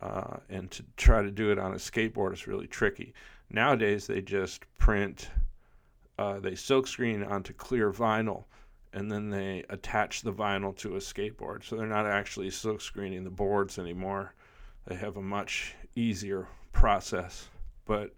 [0.00, 3.12] Uh, and to try to do it on a skateboard is really tricky.
[3.50, 5.28] Nowadays, they just print,
[6.18, 8.44] uh, they silkscreen onto clear vinyl,
[8.92, 11.64] and then they attach the vinyl to a skateboard.
[11.64, 14.34] So they're not actually silkscreening the boards anymore.
[14.86, 17.48] They have a much easier process.
[17.84, 18.14] But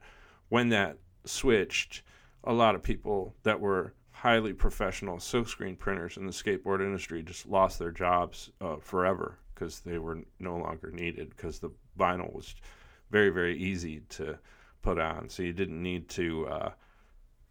[0.50, 2.02] when that switched,
[2.44, 7.46] a lot of people that were highly professional silkscreen printers in the skateboard industry just
[7.46, 12.54] lost their jobs uh, forever because they were no longer needed because the vinyl was
[13.10, 14.38] very very easy to
[14.80, 15.28] put on.
[15.28, 16.70] So you didn't need to uh,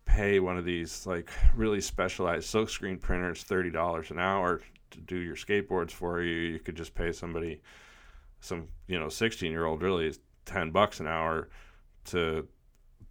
[0.06, 5.36] pay one of these like really specialized silkscreen printers $30 an hour to do your
[5.36, 6.36] skateboards for you.
[6.36, 7.62] You could just pay somebody
[8.40, 10.12] some you know 16 year old really
[10.46, 11.48] 10 bucks an hour
[12.06, 12.48] to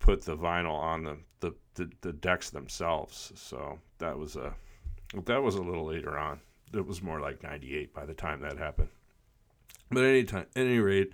[0.04, 3.32] put the vinyl on the, the, the, the decks themselves.
[3.36, 4.52] So that was a
[5.24, 6.40] that was a little later on.
[6.74, 8.90] It was more like '98 by the time that happened.
[9.90, 11.10] But any time, at any rate,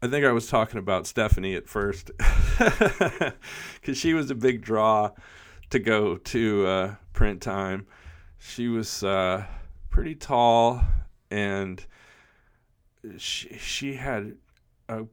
[0.00, 2.10] I think I was talking about Stephanie at first
[2.58, 5.10] because she was a big draw
[5.68, 7.86] to go to uh, print time.
[8.38, 9.44] She was uh,
[9.90, 10.82] pretty tall
[11.30, 11.84] and
[13.18, 14.36] she she had
[14.88, 15.04] a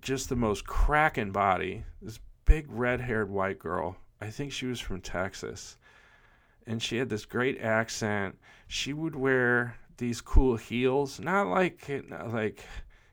[0.00, 1.84] just the most cracking body.
[2.00, 3.96] This big red haired white girl.
[4.20, 5.76] I think she was from Texas.
[6.66, 8.38] And she had this great accent.
[8.66, 11.88] She would wear these cool heels, not like
[12.28, 12.64] like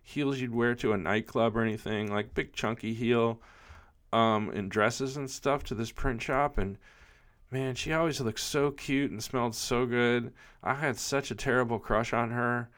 [0.02, 3.42] heels you'd wear to a nightclub or anything, like big chunky heel
[4.12, 6.78] um and dresses and stuff to this print shop and
[7.50, 10.32] man, she always looked so cute and smelled so good.
[10.64, 12.70] I had such a terrible crush on her.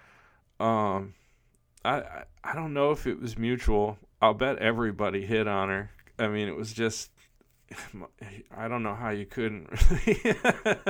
[0.59, 1.13] Um
[1.85, 3.97] I I don't know if it was mutual.
[4.21, 5.91] I'll bet everybody hit on her.
[6.17, 7.11] I mean, it was just
[8.55, 9.69] I don't know how you couldn't.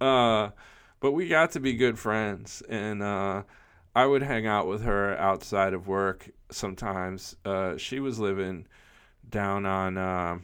[0.00, 0.50] uh,
[1.00, 3.42] but we got to be good friends, and uh,
[3.94, 7.36] I would hang out with her outside of work sometimes.
[7.44, 8.66] Uh, she was living
[9.28, 10.38] down on uh,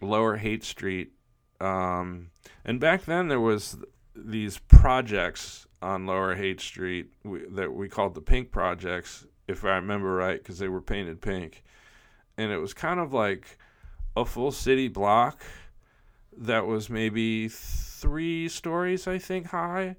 [0.00, 1.12] Lower Haight Street,
[1.60, 2.30] um,
[2.64, 3.78] and back then there was
[4.14, 9.76] these projects on Lower Haight Street we, that we called the Pink Projects, if I
[9.76, 11.64] remember right, because they were painted pink.
[12.36, 13.58] And it was kind of like
[14.16, 15.42] a full city block
[16.36, 19.96] that was maybe three stories, I think, high.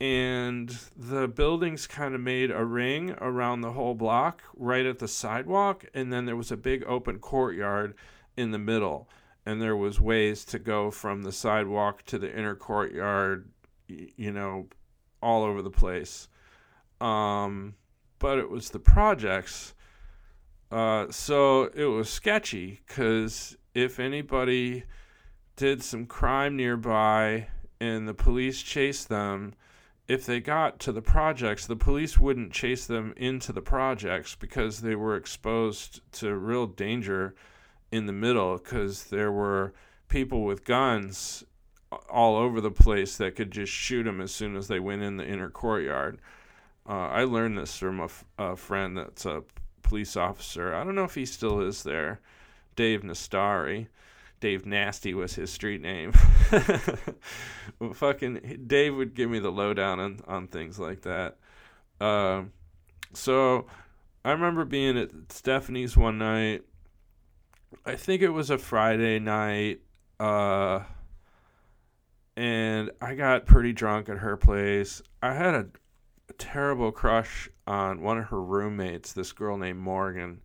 [0.00, 5.08] And the buildings kind of made a ring around the whole block right at the
[5.08, 5.84] sidewalk.
[5.94, 7.94] And then there was a big open courtyard
[8.36, 9.08] in the middle.
[9.46, 13.50] And there was ways to go from the sidewalk to the inner courtyard,
[13.88, 14.68] you know,
[15.24, 16.28] all over the place.
[17.00, 17.74] Um,
[18.18, 19.74] but it was the projects.
[20.70, 24.84] Uh, so it was sketchy because if anybody
[25.56, 27.48] did some crime nearby
[27.80, 29.54] and the police chased them,
[30.06, 34.82] if they got to the projects, the police wouldn't chase them into the projects because
[34.82, 37.34] they were exposed to real danger
[37.90, 39.72] in the middle because there were
[40.08, 41.44] people with guns
[42.10, 45.16] all over the place that could just shoot them as soon as they went in
[45.16, 46.18] the inner courtyard.
[46.88, 49.42] Uh, I learned this from a, f- a friend that's a
[49.82, 50.74] police officer.
[50.74, 52.20] I don't know if he still is there.
[52.76, 53.88] Dave Nastari.
[54.40, 56.12] Dave Nasty was his street name.
[57.94, 61.38] fucking Dave would give me the lowdown on, on things like that.
[62.00, 62.42] Uh,
[63.14, 63.66] so
[64.24, 66.62] I remember being at Stephanie's one night.
[67.86, 69.80] I think it was a Friday night.
[70.20, 70.80] Uh,
[72.36, 75.02] and I got pretty drunk at her place.
[75.22, 75.66] I had a,
[76.28, 80.40] a terrible crush on one of her roommates, this girl named Morgan.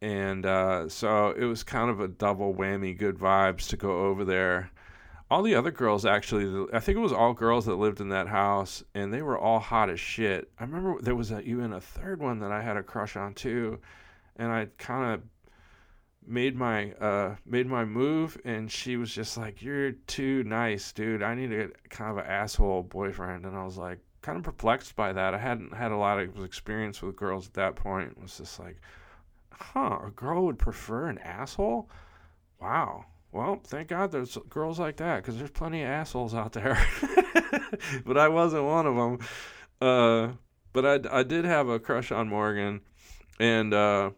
[0.00, 4.24] And uh, so it was kind of a double whammy good vibes to go over
[4.24, 4.70] there.
[5.30, 8.28] All the other girls actually i think it was all girls that lived in that
[8.28, 10.50] house and they were all hot as shit.
[10.58, 13.34] I remember there was a, even a third one that i had a crush on
[13.34, 13.78] too
[14.36, 15.22] and i kind of
[16.28, 21.22] made my uh made my move and she was just like you're too nice dude
[21.22, 24.94] i need a kind of an asshole boyfriend and i was like kind of perplexed
[24.94, 28.20] by that i hadn't had a lot of experience with girls at that point it
[28.20, 28.76] was just like
[29.60, 31.88] huh, a girl would prefer an asshole?
[32.60, 33.06] Wow.
[33.32, 36.78] Well, thank God there's girls like that because there's plenty of assholes out there.
[38.04, 39.18] but I wasn't one of them.
[39.80, 40.32] Uh,
[40.72, 42.80] but I, I did have a crush on Morgan.
[43.38, 44.10] And, uh,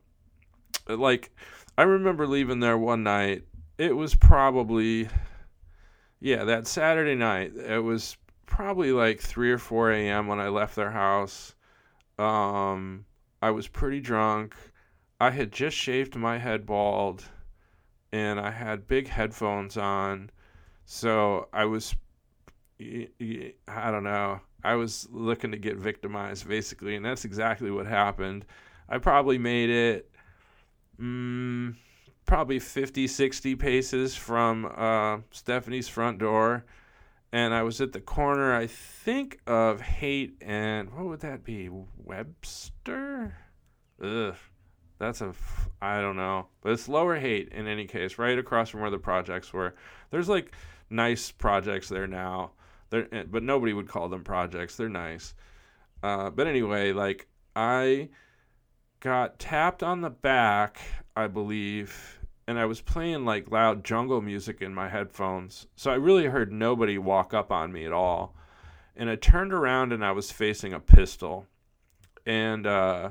[0.89, 1.31] like,
[1.81, 3.45] I remember leaving there one night.
[3.79, 5.09] It was probably,
[6.21, 7.57] yeah, that Saturday night.
[7.57, 10.27] It was probably like 3 or 4 a.m.
[10.27, 11.55] when I left their house.
[12.19, 13.07] Um,
[13.41, 14.55] I was pretty drunk.
[15.23, 17.25] I had just shaved my head bald
[18.13, 20.29] and I had big headphones on.
[20.85, 21.95] So I was,
[22.79, 26.97] I don't know, I was looking to get victimized basically.
[26.97, 28.45] And that's exactly what happened.
[28.87, 30.10] I probably made it
[31.01, 31.75] mm,
[32.27, 36.65] probably 50, 60 paces from uh, Stephanie's front door.
[37.33, 41.71] And I was at the corner, I think, of Haight and what would that be?
[41.97, 43.37] Webster?
[44.03, 44.35] Ugh.
[45.01, 45.33] That's a,
[45.81, 48.99] I don't know, but it's Lower Haight in any case, right across from where the
[48.99, 49.75] projects were.
[50.11, 50.55] There's like
[50.91, 52.51] nice projects there now,
[52.91, 54.77] there, eh, but nobody would call them projects.
[54.77, 55.35] They're nice.
[56.03, 58.11] Uh, but anyway, like I
[59.01, 60.81] got tapped on the back,
[61.17, 65.97] I believe, and I was playing like loud jungle music in my headphones, so I
[65.97, 68.35] really heard nobody walk up on me at all.
[68.97, 71.47] And I turned around and I was facing a pistol,
[72.25, 72.67] and.
[72.67, 73.11] uh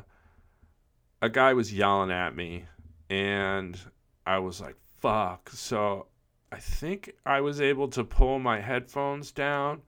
[1.22, 2.66] a guy was yelling at me
[3.10, 3.78] and
[4.26, 5.50] I was like, fuck.
[5.50, 6.08] So
[6.52, 9.82] I think I was able to pull my headphones down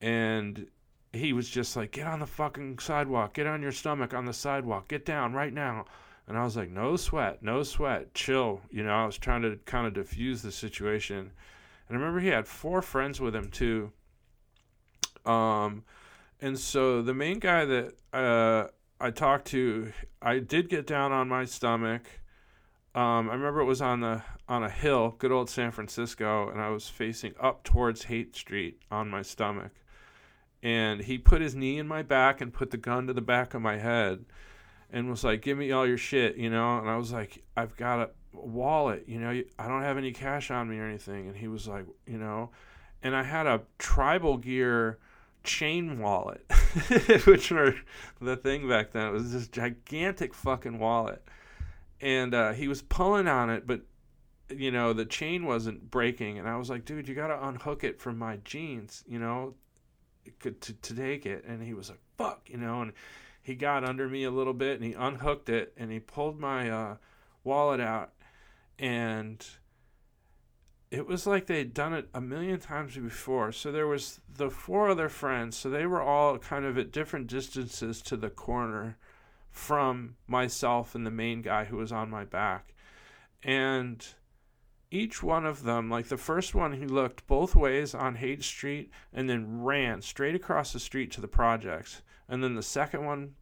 [0.00, 0.66] and
[1.12, 4.32] he was just like, get on the fucking sidewalk, get on your stomach on the
[4.32, 5.84] sidewalk, get down right now.
[6.26, 8.60] And I was like, no sweat, no sweat, chill.
[8.70, 11.18] You know, I was trying to kind of diffuse the situation.
[11.88, 13.92] And I remember he had four friends with him too.
[15.26, 15.84] Um,
[16.40, 18.68] and so the main guy that uh,
[19.00, 22.02] I talked to, I did get down on my stomach.
[22.94, 26.60] Um, I remember it was on the on a hill, good old San Francisco, and
[26.60, 29.72] I was facing up towards Haight Street on my stomach.
[30.62, 33.54] And he put his knee in my back and put the gun to the back
[33.54, 34.24] of my head,
[34.90, 36.78] and was like, "Give me all your shit," you know.
[36.78, 39.42] And I was like, "I've got a wallet, you know.
[39.58, 42.50] I don't have any cash on me or anything." And he was like, "You know,"
[43.02, 44.98] and I had a tribal gear
[45.44, 46.44] chain wallet,
[47.26, 47.74] which were
[48.20, 49.08] the thing back then.
[49.08, 51.26] It was this gigantic fucking wallet,
[52.00, 53.82] and uh, he was pulling on it, but
[54.48, 57.84] you know the chain wasn't breaking, and I was like, dude, you got to unhook
[57.84, 59.54] it from my jeans, you know,
[60.40, 61.44] to to take it.
[61.46, 62.92] And he was like, fuck, you know, and
[63.42, 66.70] he got under me a little bit, and he unhooked it, and he pulled my
[66.70, 66.96] uh,
[67.42, 68.12] wallet out,
[68.78, 69.44] and
[70.92, 73.50] it was like they'd done it a million times before.
[73.50, 77.26] So there was the four other friends, so they were all kind of at different
[77.26, 78.98] distances to the corner
[79.50, 82.74] from myself and the main guy who was on my back.
[83.42, 84.06] And
[84.92, 88.90] each one of them, like the first one, he looked both ways on Haight Street
[89.12, 92.02] and then ran straight across the street to the projects.
[92.28, 93.34] And then the second one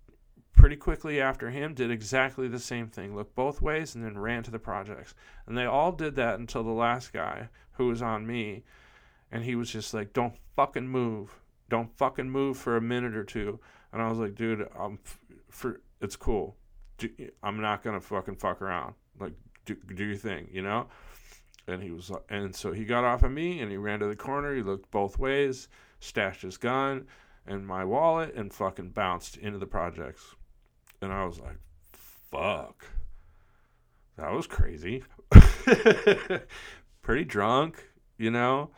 [0.53, 4.45] pretty quickly after him did exactly the same thing looked both ways and then ran
[4.45, 5.15] to the projects.
[5.47, 8.63] And they all did that until the last guy who was on me
[9.33, 11.41] and he was just like don't fucking move.
[11.69, 13.59] Don't fucking move for a minute or two.
[13.93, 16.57] And i was like dude i'm f- for it's cool.
[17.43, 18.95] I'm not gonna fucking fuck around.
[19.19, 19.33] Like
[19.65, 20.87] do, do your thing, you know.
[21.67, 24.17] And he was, and so he got off of me and he ran to the
[24.17, 24.55] corner.
[24.55, 25.69] He looked both ways,
[26.01, 27.07] stashed his gun
[27.47, 30.35] and my wallet, and fucking bounced into the projects.
[31.01, 31.59] And I was like,
[31.93, 32.87] fuck.
[34.17, 35.05] That was crazy.
[37.03, 37.89] Pretty drunk,
[38.19, 38.71] you know?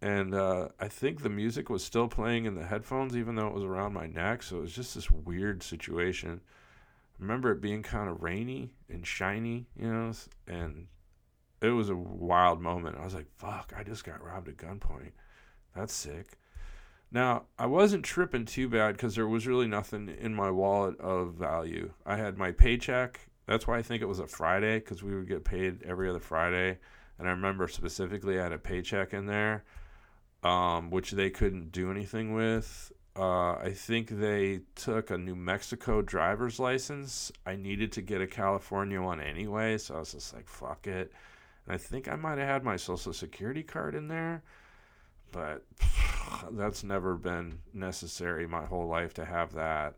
[0.00, 3.54] And uh, I think the music was still playing in the headphones, even though it
[3.54, 4.42] was around my neck.
[4.42, 6.40] So it was just this weird situation.
[6.42, 10.12] I remember it being kind of rainy and shiny, you know?
[10.46, 10.86] And
[11.62, 12.96] it was a wild moment.
[12.98, 15.12] I was like, fuck, I just got robbed at gunpoint.
[15.74, 16.38] That's sick.
[17.12, 21.34] Now, I wasn't tripping too bad because there was really nothing in my wallet of
[21.34, 21.92] value.
[22.06, 23.28] I had my paycheck.
[23.46, 26.20] That's why I think it was a Friday because we would get paid every other
[26.20, 26.78] Friday.
[27.18, 29.64] And I remember specifically I had a paycheck in there,
[30.44, 32.92] um, which they couldn't do anything with.
[33.16, 37.32] Uh, I think they took a New Mexico driver's license.
[37.44, 41.12] I needed to get a California one anyway, so I was just like, fuck it.
[41.70, 44.42] I think I might have had my social security card in there
[45.32, 45.64] but
[46.52, 49.94] that's never been necessary my whole life to have that.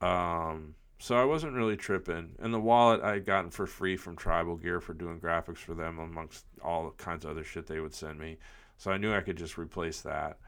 [0.00, 2.34] Um, so I wasn't really tripping.
[2.38, 5.74] And the wallet I had gotten for free from Tribal Gear for doing graphics for
[5.74, 8.38] them, amongst all kinds of other shit they would send me.
[8.78, 10.38] So I knew I could just replace that.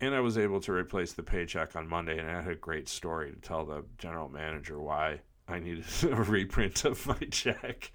[0.00, 2.86] And I was able to replace the paycheck on Monday, and I had a great
[2.86, 7.92] story to tell the general manager why I needed a reprint of my check.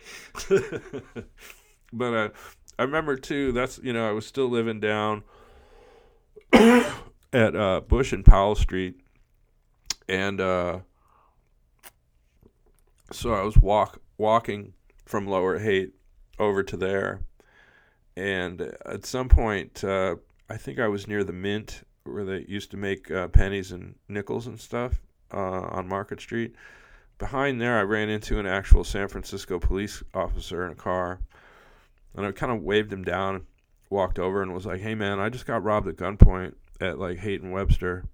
[1.94, 2.30] but uh,
[2.78, 3.52] I remember too.
[3.52, 5.24] That's you know I was still living down
[6.54, 9.00] at uh, Bush and Powell Street,
[10.08, 10.80] and uh,
[13.12, 14.74] so I was walk walking
[15.06, 15.94] from Lower Haight
[16.40, 17.22] over to there,
[18.16, 20.16] and at some point, uh,
[20.50, 23.96] I think I was near the Mint where they used to make uh, pennies and
[24.08, 25.02] nickels and stuff
[25.34, 26.56] uh, on Market Street.
[27.18, 31.20] Behind there, I ran into an actual San Francisco police officer in a car,
[32.16, 33.46] and I kind of waved him down
[33.92, 37.24] walked over and was like, "Hey man, I just got robbed at gunpoint at like
[37.24, 38.06] and Webster,"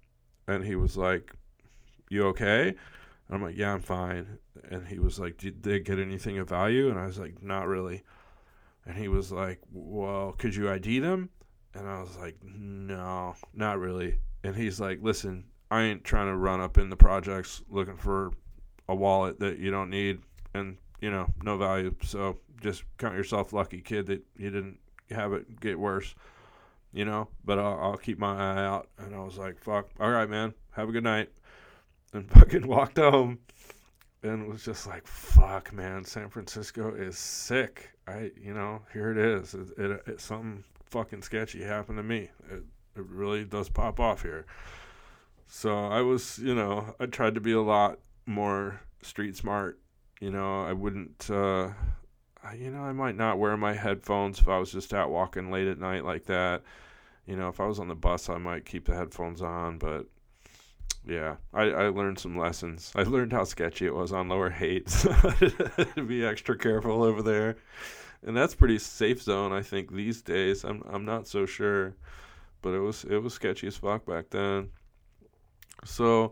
[0.47, 1.33] and he was like,
[2.09, 4.39] "You okay?" And I'm like, "Yeah, I'm fine."
[4.69, 7.67] And he was like, "Did they get anything of value?" And I was like, "Not
[7.67, 8.03] really."
[8.85, 11.29] And he was like, "Well, could you ID them?"
[11.73, 16.35] And I was like, "No, not really." And he's like, "Listen, I ain't trying to
[16.35, 18.31] run up in the projects looking for
[18.89, 20.21] a wallet that you don't need
[20.53, 21.95] and you know no value.
[22.03, 24.79] So just count yourself lucky, kid, that you didn't
[25.11, 26.15] have it get worse,
[26.93, 27.27] you know.
[27.45, 28.89] But I'll, I'll keep my eye out.
[28.97, 31.29] And I was like, fuck, all right, man, have a good night.
[32.13, 33.39] And fucking walked home
[34.23, 37.91] and was just like, fuck, man, San Francisco is sick.
[38.07, 39.53] I, you know, here it is.
[39.53, 42.29] It, it, it something fucking sketchy happened to me.
[42.49, 42.63] It,
[42.95, 44.45] it really does pop off here.
[45.47, 49.79] So I was, you know, I tried to be a lot more street smart.
[50.19, 51.69] You know, I wouldn't, uh,
[52.55, 55.67] you know, I might not wear my headphones if I was just out walking late
[55.67, 56.63] at night like that.
[57.27, 59.77] You know, if I was on the bus, I might keep the headphones on.
[59.77, 60.07] But
[61.05, 62.91] yeah, I, I learned some lessons.
[62.95, 64.51] I learned how sketchy it was on Lower
[64.87, 65.11] so
[65.95, 67.57] to be extra careful over there.
[68.25, 70.63] And that's pretty safe zone, I think, these days.
[70.63, 71.95] I'm I'm not so sure,
[72.61, 74.71] but it was it was sketchy as fuck back then.
[75.85, 76.31] So,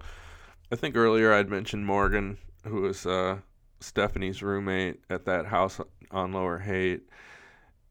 [0.72, 3.38] I think earlier I'd mentioned Morgan, who was uh,
[3.80, 5.80] Stephanie's roommate at that house
[6.12, 7.04] on Lower Haight,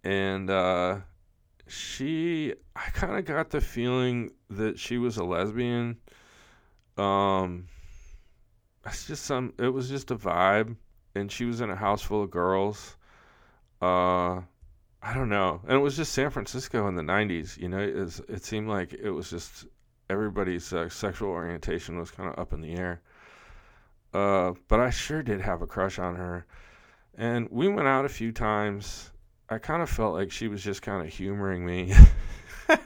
[0.03, 0.99] and uh,
[1.66, 5.99] she, I kind of got the feeling that she was a lesbian.
[6.97, 7.68] Um,
[8.87, 9.53] it's just some.
[9.59, 10.76] It was just a vibe,
[11.14, 12.97] and she was in a house full of girls.
[13.80, 14.41] Uh,
[15.03, 17.59] I don't know, and it was just San Francisco in the '90s.
[17.59, 19.66] You know, it, it seemed like it was just
[20.11, 23.01] everybody's uh, sexual orientation was kind of up in the air.
[24.15, 26.47] Uh, but I sure did have a crush on her.
[27.17, 29.11] And we went out a few times.
[29.51, 31.93] I kind of felt like she was just kind of humoring me.
[32.69, 32.79] I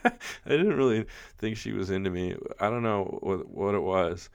[0.45, 1.05] didn't really
[1.37, 2.35] think she was into me.
[2.59, 4.29] I don't know what what it was.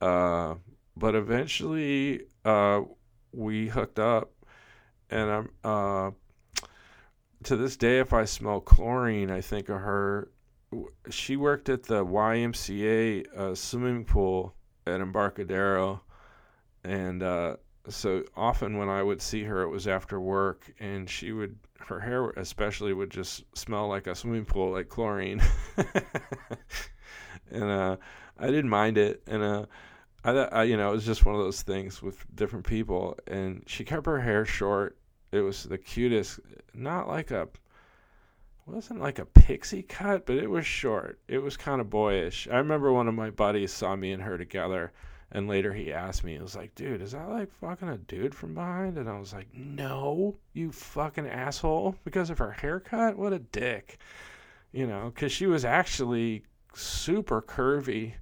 [0.00, 0.54] Uh,
[0.96, 2.82] but eventually, uh,
[3.32, 4.30] we hooked up,
[5.10, 6.10] and I'm uh,
[7.44, 10.30] to this day, if I smell chlorine, I think of her.
[11.10, 14.54] She worked at the YMCA uh, swimming pool
[14.86, 16.02] at Embarcadero,
[16.84, 17.56] and uh,
[17.88, 21.56] so often when I would see her, it was after work, and she would
[21.86, 25.40] her hair especially would just smell like a swimming pool, like chlorine.
[27.50, 27.96] and uh,
[28.38, 29.66] I didn't mind it, and uh,
[30.24, 33.18] I, I, you know, it was just one of those things with different people.
[33.26, 34.98] And she kept her hair short.
[35.32, 36.40] It was the cutest,
[36.74, 37.48] not like a
[38.66, 41.18] wasn't like a pixie cut, but it was short.
[41.26, 42.46] It was kind of boyish.
[42.48, 44.92] I remember one of my buddies saw me and her together
[45.32, 48.34] And later he asked me, he was like, dude, is that like fucking a dude
[48.34, 48.98] from behind?
[48.98, 51.94] And I was like, no, you fucking asshole.
[52.04, 53.16] Because of her haircut?
[53.16, 53.98] What a dick.
[54.72, 58.14] You know, because she was actually super curvy,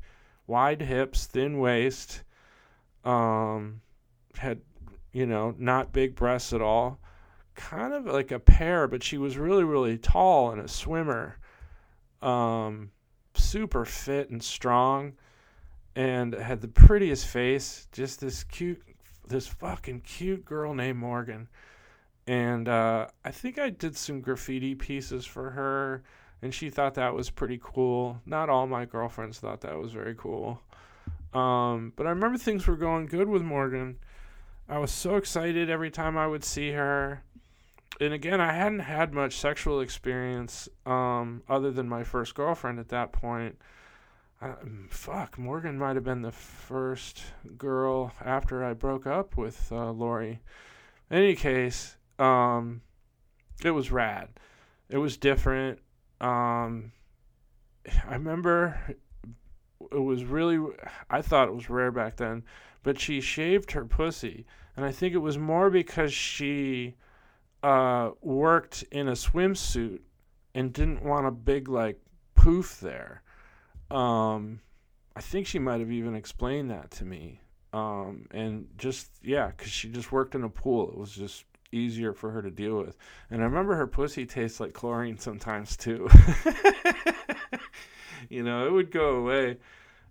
[0.46, 2.22] wide hips, thin waist,
[3.04, 3.80] um,
[4.36, 4.60] had,
[5.12, 6.98] you know, not big breasts at all.
[7.54, 11.38] Kind of like a pear, but she was really, really tall and a swimmer.
[12.20, 12.90] Um,
[13.34, 15.14] super fit and strong
[15.98, 17.88] and had the prettiest face.
[17.90, 18.80] Just this cute,
[19.26, 21.48] this fucking cute girl named Morgan.
[22.28, 26.04] And uh, I think I did some graffiti pieces for her,
[26.40, 28.20] and she thought that was pretty cool.
[28.24, 30.62] Not all my girlfriends thought that was very cool.
[31.34, 33.98] Um, but I remember things were going good with Morgan.
[34.68, 37.24] I was so excited every time I would see her.
[38.00, 42.90] And again, I hadn't had much sexual experience um, other than my first girlfriend at
[42.90, 43.58] that point.
[44.40, 44.54] Uh,
[44.88, 47.22] fuck, Morgan might have been the first
[47.56, 50.40] girl after I broke up with uh, Lori.
[51.10, 52.82] In any case, um,
[53.64, 54.28] it was rad.
[54.88, 55.80] It was different.
[56.20, 56.92] Um,
[58.06, 58.78] I remember
[59.90, 60.64] it was really,
[61.10, 62.44] I thought it was rare back then,
[62.84, 64.46] but she shaved her pussy.
[64.76, 66.94] And I think it was more because she
[67.64, 70.00] uh, worked in a swimsuit
[70.54, 72.00] and didn't want a big, like,
[72.36, 73.22] poof there.
[73.90, 74.60] Um,
[75.16, 77.40] I think she might have even explained that to me.
[77.72, 80.88] Um, and just yeah, because she just worked in a pool.
[80.88, 82.96] It was just easier for her to deal with.
[83.30, 86.08] And I remember her pussy tastes like chlorine sometimes too.
[88.28, 89.58] you know, it would go away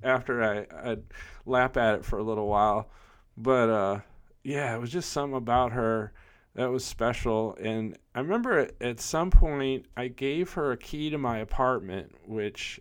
[0.04, 1.04] after I I'd
[1.46, 2.90] lap at it for a little while.
[3.36, 4.00] But uh,
[4.44, 6.14] yeah, it was just something about her
[6.56, 7.56] that was special.
[7.62, 12.80] And I remember at some point I gave her a key to my apartment, which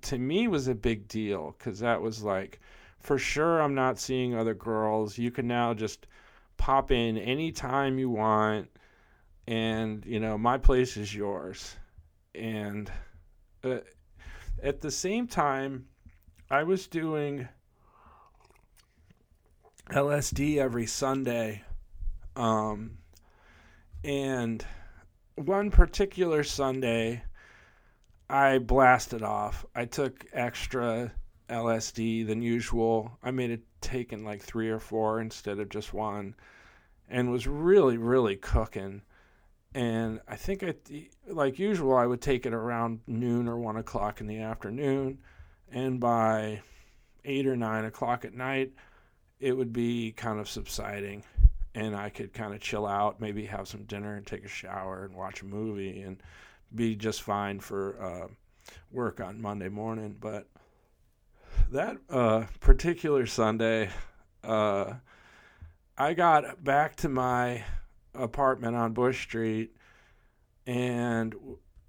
[0.00, 2.60] to me was a big deal because that was like,
[3.00, 5.18] for sure, I'm not seeing other girls.
[5.18, 6.06] You can now just
[6.56, 8.70] pop in anytime you want,
[9.46, 11.76] and you know my place is yours.
[12.34, 12.90] And
[13.64, 13.78] uh,
[14.62, 15.86] at the same time,
[16.48, 17.48] I was doing
[19.90, 21.62] LSD every Sunday,
[22.36, 22.98] um,
[24.04, 24.64] and
[25.34, 27.24] one particular Sunday
[28.32, 29.66] I blasted off.
[29.74, 31.12] I took extra
[31.50, 33.18] LSD than usual.
[33.22, 36.34] I made it taken like three or four instead of just one,
[37.10, 39.02] and was really, really cooking.
[39.74, 40.74] And I think I,
[41.26, 45.18] like usual, I would take it around noon or one o'clock in the afternoon,
[45.70, 46.62] and by
[47.26, 48.72] eight or nine o'clock at night,
[49.40, 51.22] it would be kind of subsiding,
[51.74, 55.04] and I could kind of chill out, maybe have some dinner and take a shower
[55.04, 56.22] and watch a movie and
[56.74, 58.28] be just fine for uh,
[58.90, 60.16] work on Monday morning.
[60.20, 60.48] But
[61.70, 63.90] that uh, particular Sunday,
[64.44, 64.94] uh,
[65.96, 67.64] I got back to my
[68.14, 69.76] apartment on Bush Street
[70.66, 71.34] and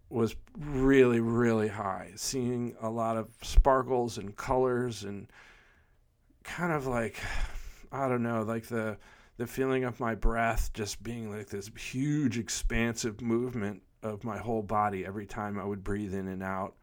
[0.10, 5.28] was really, really high, seeing a lot of sparkles and colors and
[6.44, 7.18] kind of like,
[7.92, 8.98] I don't know, like the
[9.38, 14.62] the feeling of my breath just being like this huge expansive movement of my whole
[14.62, 16.76] body every time I would breathe in and out.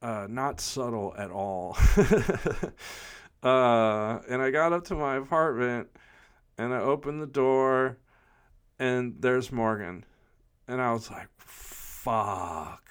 [0.00, 1.76] Uh, not subtle at all.
[3.42, 5.88] uh, and I got up to my apartment
[6.56, 7.98] and I opened the door
[8.78, 10.04] and there's Morgan.
[10.68, 12.88] And I was like, fuck.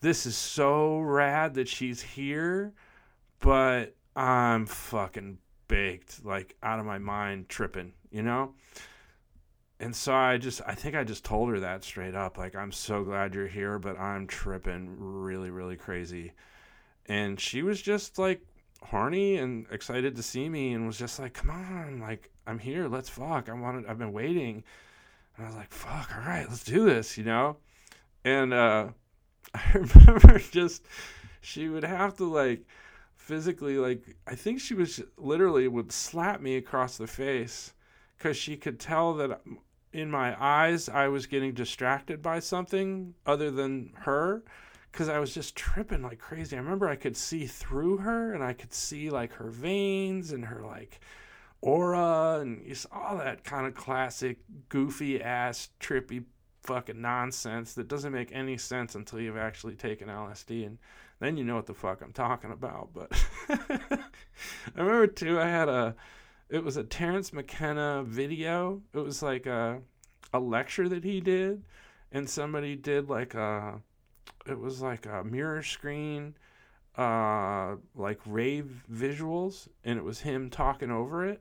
[0.00, 2.72] This is so rad that she's here,
[3.40, 8.54] but I'm fucking baked, like out of my mind, tripping, you know?
[9.82, 12.70] And so I just I think I just told her that straight up like I'm
[12.70, 16.32] so glad you're here but I'm tripping really really crazy.
[17.06, 18.40] And she was just like
[18.80, 22.86] horny and excited to see me and was just like come on like I'm here
[22.86, 24.62] let's fuck I wanted I've been waiting.
[25.36, 27.56] And I was like fuck all right let's do this you know?
[28.24, 28.88] And uh
[29.54, 30.84] I remember just
[31.40, 32.64] she would have to like
[33.16, 37.72] physically like I think she was literally would slap me across the face
[38.16, 39.40] because she could tell that
[39.92, 44.42] in my eyes I was getting distracted by something other than her
[44.90, 46.56] because I was just tripping like crazy.
[46.56, 50.44] I remember I could see through her and I could see like her veins and
[50.44, 51.00] her like
[51.60, 54.38] aura and just all that kind of classic
[54.68, 56.24] goofy ass trippy
[56.62, 60.78] fucking nonsense that doesn't make any sense until you've actually taken LSD and
[61.20, 62.90] then you know what the fuck I'm talking about.
[62.92, 63.12] But
[63.48, 63.98] I
[64.76, 65.94] remember too I had a
[66.52, 68.82] it was a Terence McKenna video.
[68.92, 69.80] It was like a
[70.34, 71.64] a lecture that he did,
[72.12, 73.80] and somebody did like a
[74.46, 76.34] it was like a mirror screen
[76.96, 81.40] uh, like rave visuals, and it was him talking over it.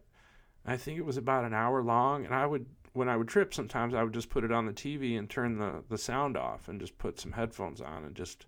[0.66, 3.54] I think it was about an hour long, and I would when I would trip,
[3.54, 6.70] sometimes I would just put it on the TV and turn the the sound off,
[6.70, 8.46] and just put some headphones on, and just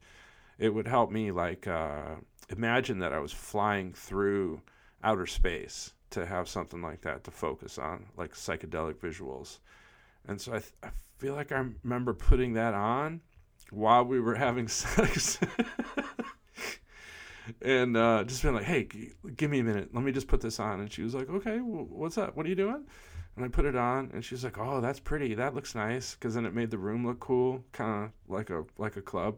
[0.57, 2.16] it would help me like uh,
[2.47, 4.61] imagine that I was flying through
[5.03, 9.59] outer space to have something like that to focus on, like psychedelic visuals.
[10.28, 13.22] And so I, th- I feel like I remember putting that on
[13.72, 15.38] while we were having sex.
[17.61, 19.93] and uh, just being like, hey, g- give me a minute.
[19.93, 20.80] Let me just put this on.
[20.80, 22.36] And she was like, okay, well, what's up?
[22.36, 22.86] What are you doing?
[23.36, 25.34] And I put it on, and she's like, oh, that's pretty.
[25.34, 26.14] That looks nice.
[26.14, 29.38] Because then it made the room look cool, kind of like a like a club.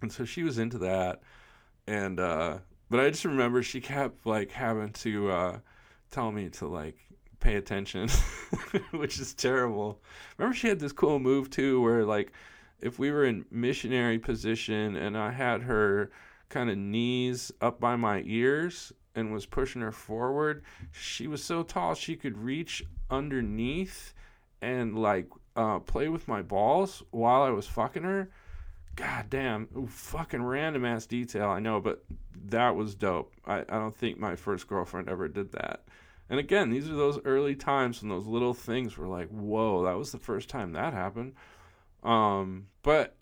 [0.00, 1.20] And so she was into that.
[1.86, 2.58] And uh,
[2.90, 5.58] but I just remember she kept like having to uh,
[6.10, 6.96] tell me to like
[7.40, 8.08] pay attention,
[8.92, 10.00] which is terrible.
[10.38, 12.32] Remember she had this cool move too, where like
[12.80, 16.10] if we were in missionary position and I had her
[16.48, 20.62] kind of knees up by my ears and was pushing her forward,
[20.92, 24.12] she was so tall she could reach underneath
[24.60, 28.30] and like uh, play with my balls while I was fucking her
[28.96, 32.02] God damn, fucking random ass detail, I know, but
[32.46, 33.32] that was dope.
[33.46, 35.84] I, I don't think my first girlfriend ever did that.
[36.30, 39.98] And again, these are those early times when those little things were like, whoa, that
[39.98, 41.34] was the first time that happened.
[42.02, 43.16] Um, but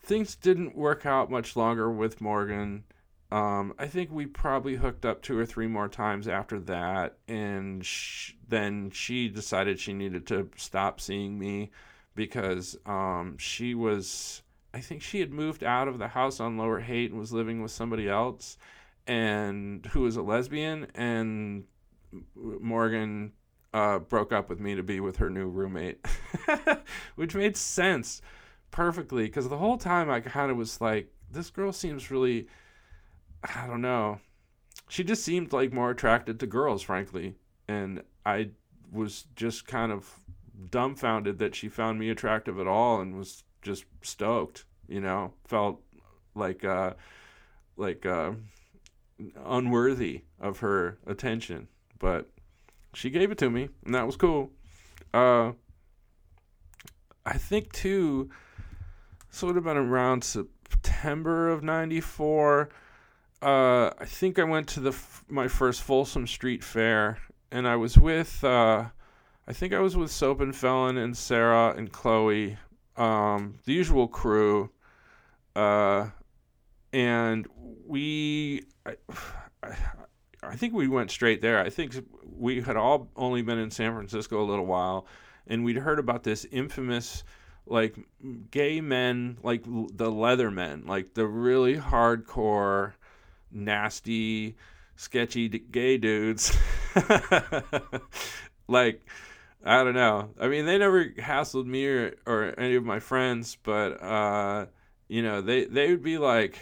[0.00, 2.84] things didn't work out much longer with Morgan.
[3.30, 7.84] Um, I think we probably hooked up two or three more times after that, and
[7.84, 11.70] sh- then she decided she needed to stop seeing me
[12.16, 14.42] because um, she was
[14.72, 17.62] I think she had moved out of the house on Lower Haight and was living
[17.62, 18.56] with somebody else,
[19.06, 20.86] and who was a lesbian.
[20.94, 21.64] And
[22.34, 23.32] Morgan
[23.74, 26.06] uh, broke up with me to be with her new roommate,
[27.16, 28.22] which made sense
[28.70, 32.48] perfectly because the whole time I kind of was like, this girl seems really,
[33.42, 34.20] I don't know,
[34.88, 37.36] she just seemed like more attracted to girls, frankly,
[37.68, 38.50] and I
[38.90, 40.18] was just kind of
[40.70, 45.80] dumbfounded that she found me attractive at all and was just stoked, you know, felt
[46.34, 46.94] like uh
[47.76, 48.32] like uh
[49.44, 52.30] unworthy of her attention, but
[52.94, 54.50] she gave it to me and that was cool.
[55.12, 55.52] Uh
[57.24, 58.30] I think too
[59.30, 62.70] so it would have been around September of 94
[63.42, 67.18] uh, I think I went to the f- my first Folsom Street Fair,
[67.50, 68.84] and I was with uh,
[69.48, 72.58] I think I was with Soap and Felon and Sarah and Chloe
[73.00, 74.70] um, the usual crew,
[75.56, 76.10] uh,
[76.92, 77.46] and
[77.86, 78.96] we, I,
[80.42, 81.58] I think we went straight there.
[81.58, 81.94] I think
[82.36, 85.06] we had all only been in San Francisco a little while,
[85.46, 87.24] and we'd heard about this infamous
[87.66, 87.96] like
[88.50, 92.92] gay men, like the leather men, like the really hardcore,
[93.50, 94.56] nasty,
[94.96, 96.54] sketchy gay dudes.
[98.68, 99.00] like
[99.64, 100.30] I don't know.
[100.40, 104.66] I mean, they never hassled me or, or any of my friends, but uh,
[105.08, 106.58] you know, they they would be like,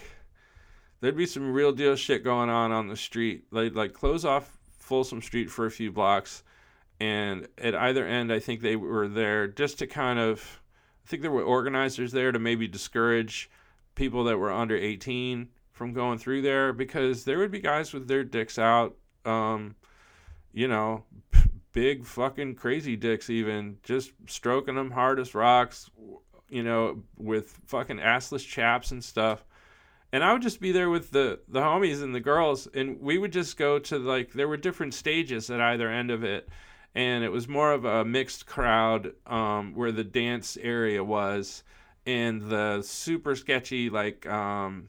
[1.00, 3.44] there'd be some real deal shit going on on the street.
[3.52, 6.42] They'd like close off Folsom Street for a few blocks,
[6.98, 10.60] and at either end, I think they were there just to kind of,
[11.06, 13.48] I think there were organizers there to maybe discourage
[13.94, 18.08] people that were under 18 from going through there because there would be guys with
[18.08, 19.76] their dicks out, um,
[20.52, 21.04] you know,
[21.72, 25.90] big fucking crazy dicks even just stroking them hard as rocks
[26.48, 29.44] you know with fucking assless chaps and stuff.
[30.12, 33.18] And i would just be there with the the homies and the girls and we
[33.18, 36.48] would just go to like there were different stages at either end of it.
[36.94, 41.62] And it was more of a mixed crowd um, where the dance area was
[42.08, 44.88] and the super sketchy like um,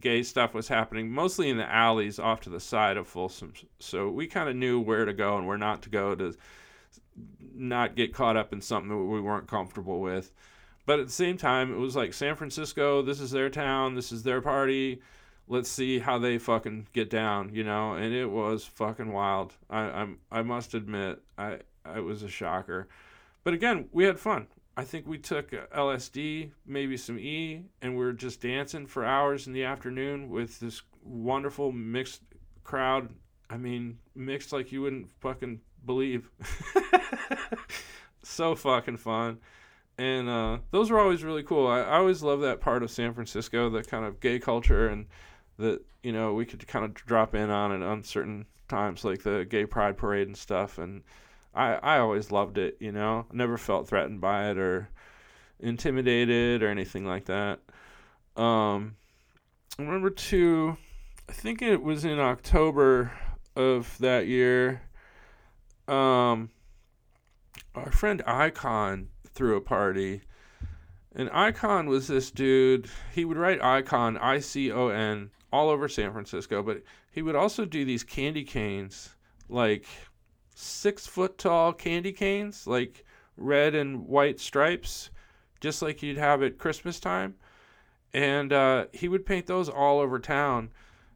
[0.00, 3.54] gay stuff was happening mostly in the alleys off to the side of Folsom.
[3.80, 6.36] So we kind of knew where to go and where not to go to
[7.54, 10.30] not get caught up in something that we weren't comfortable with.
[10.84, 14.12] But at the same time, it was like San Francisco, this is their town, this
[14.12, 15.00] is their party.
[15.48, 17.94] Let's see how they fucking get down, you know.
[17.94, 19.54] And it was fucking wild.
[19.70, 22.88] I I'm I must admit, I I was a shocker.
[23.42, 24.48] But again, we had fun.
[24.78, 29.48] I think we took LSD, maybe some E, and we were just dancing for hours
[29.48, 32.22] in the afternoon with this wonderful mixed
[32.62, 33.12] crowd.
[33.50, 36.30] I mean, mixed like you wouldn't fucking believe.
[38.22, 39.38] so fucking fun.
[39.98, 41.66] And uh, those were always really cool.
[41.66, 45.06] I, I always love that part of San Francisco, the kind of gay culture, and
[45.58, 49.44] that you know we could kind of drop in on at uncertain times, like the
[49.44, 50.78] gay pride parade and stuff.
[50.78, 51.02] And
[51.58, 53.26] I, I always loved it, you know.
[53.32, 54.88] Never felt threatened by it or
[55.58, 57.58] intimidated or anything like that.
[58.36, 58.94] Um,
[59.78, 60.76] I remember too.
[61.28, 63.10] I think it was in October
[63.56, 64.82] of that year.
[65.88, 66.50] Um,
[67.74, 70.22] our friend Icon threw a party.
[71.16, 72.88] And Icon was this dude.
[73.12, 77.34] He would write Icon, I C O N, all over San Francisco, but he would
[77.34, 79.16] also do these candy canes,
[79.48, 79.86] like
[80.58, 83.04] six foot tall candy canes, like
[83.36, 85.10] red and white stripes,
[85.60, 87.36] just like you'd have at Christmas time.
[88.12, 90.70] And uh, he would paint those all over town.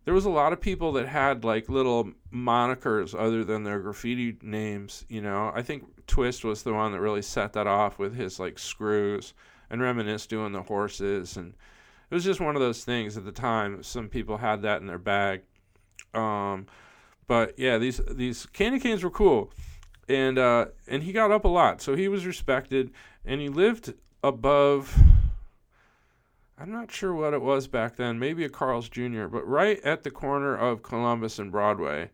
[0.05, 4.37] There was a lot of people that had like little monikers other than their graffiti
[4.43, 5.05] names.
[5.09, 8.39] You know, I think Twist was the one that really set that off with his
[8.39, 9.35] like screws
[9.71, 11.37] and Reminisce doing the horses.
[11.37, 11.55] And
[12.11, 13.83] it was just one of those things at the time.
[13.83, 15.43] Some people had that in their bag.
[16.15, 16.67] Um,
[17.27, 19.53] but yeah, these these candy canes were cool,
[20.09, 22.91] and uh, and he got up a lot, so he was respected,
[23.25, 24.97] and he lived above.
[26.59, 30.05] I'm not sure what it was back then, maybe a Carl's Jr., but right at
[30.05, 32.11] the corner of Columbus and Broadway,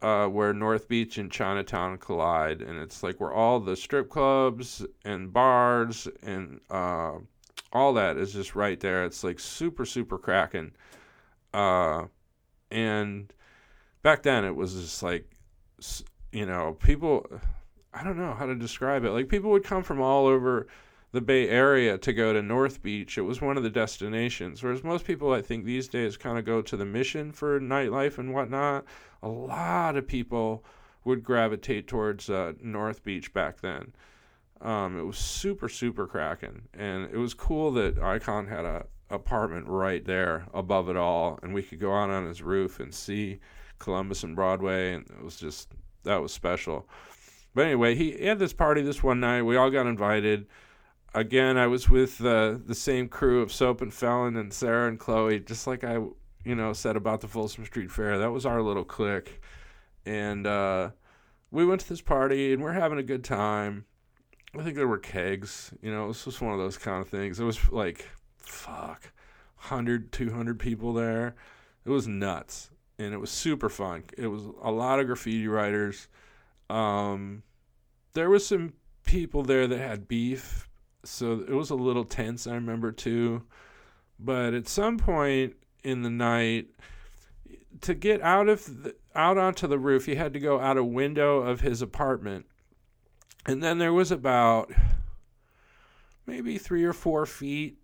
[0.00, 4.84] uh, where North Beach and Chinatown collide, and it's like where all the strip clubs
[5.04, 7.14] and bars and uh,
[7.72, 9.04] all that is just right there.
[9.04, 10.72] It's like super super cracking,
[11.52, 12.04] uh,
[12.70, 13.32] and
[14.04, 15.28] back then it was just like,
[16.30, 17.26] you know, people.
[17.92, 19.10] I don't know how to describe it.
[19.10, 20.66] Like people would come from all over
[21.12, 23.16] the Bay Area to go to North Beach.
[23.16, 24.62] It was one of the destinations.
[24.64, 28.18] Whereas most people, I think, these days kind of go to the mission for nightlife
[28.18, 28.84] and whatnot.
[29.22, 30.64] A lot of people
[31.04, 33.94] would gravitate towards uh, North Beach back then.
[34.60, 36.62] Um, it was super, super cracking.
[36.74, 41.38] And it was cool that Icon had a apartment right there above it all.
[41.44, 43.38] And we could go out on his roof and see
[43.78, 44.94] Columbus and Broadway.
[44.94, 45.68] And it was just,
[46.04, 46.88] that was special.
[47.54, 49.42] But anyway, he had this party this one night.
[49.42, 50.46] We all got invited
[51.14, 54.98] again, I was with uh, the same crew of Soap and Felon and Sarah and
[54.98, 55.94] Chloe, just like I,
[56.44, 58.18] you know, said about the Folsom Street Fair.
[58.18, 59.40] That was our little clique,
[60.04, 60.90] and uh,
[61.50, 63.86] we went to this party and we're having a good time.
[64.58, 67.08] I think there were kegs, you know, it was just one of those kind of
[67.08, 67.40] things.
[67.40, 69.10] It was like, fuck,
[69.56, 71.34] 100, 200 people there.
[71.84, 74.04] It was nuts, and it was super fun.
[74.16, 76.08] It was a lot of graffiti writers.
[76.70, 77.42] Um,
[78.14, 78.74] there was some
[79.04, 80.68] people there that had beef
[81.04, 83.42] so it was a little tense i remember too
[84.18, 86.66] but at some point in the night
[87.80, 90.84] to get out of the, out onto the roof he had to go out a
[90.84, 92.46] window of his apartment
[93.46, 94.72] and then there was about
[96.26, 97.76] maybe three or four feet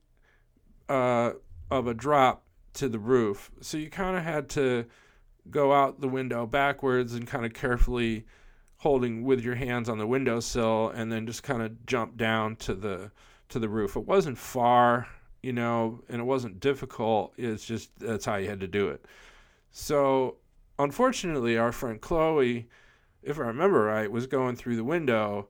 [0.89, 1.33] uh,
[1.71, 4.87] of a drop to the roof so you kind of had to
[5.51, 8.25] go out the window backwards and kind of carefully
[8.81, 12.75] holding with your hands on the windowsill and then just kind of jump down to
[12.75, 13.11] the
[13.51, 13.97] to the roof.
[13.97, 15.07] It wasn't far,
[15.43, 17.35] you know, and it wasn't difficult.
[17.37, 19.05] It's just that's how you had to do it.
[19.71, 20.37] So,
[20.79, 22.69] unfortunately, our friend Chloe,
[23.23, 25.49] if I remember right, was going through the window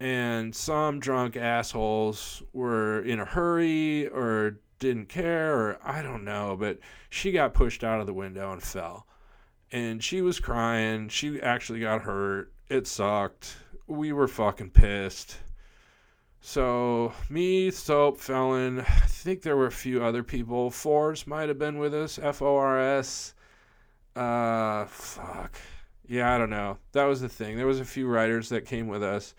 [0.00, 6.56] and some drunk assholes were in a hurry or didn't care or I don't know,
[6.58, 6.78] but
[7.08, 9.06] she got pushed out of the window and fell.
[9.70, 11.08] And she was crying.
[11.08, 13.56] She actually got hurt it sucked.
[13.86, 15.36] We were fucking pissed.
[16.40, 20.70] So, me, Soap, Felon, I think there were a few other people.
[20.70, 22.18] Fors might have been with us.
[22.18, 23.34] F O R S.
[24.16, 25.56] Uh, fuck.
[26.08, 26.78] Yeah, I don't know.
[26.92, 27.56] That was the thing.
[27.56, 29.34] There was a few writers that came with us,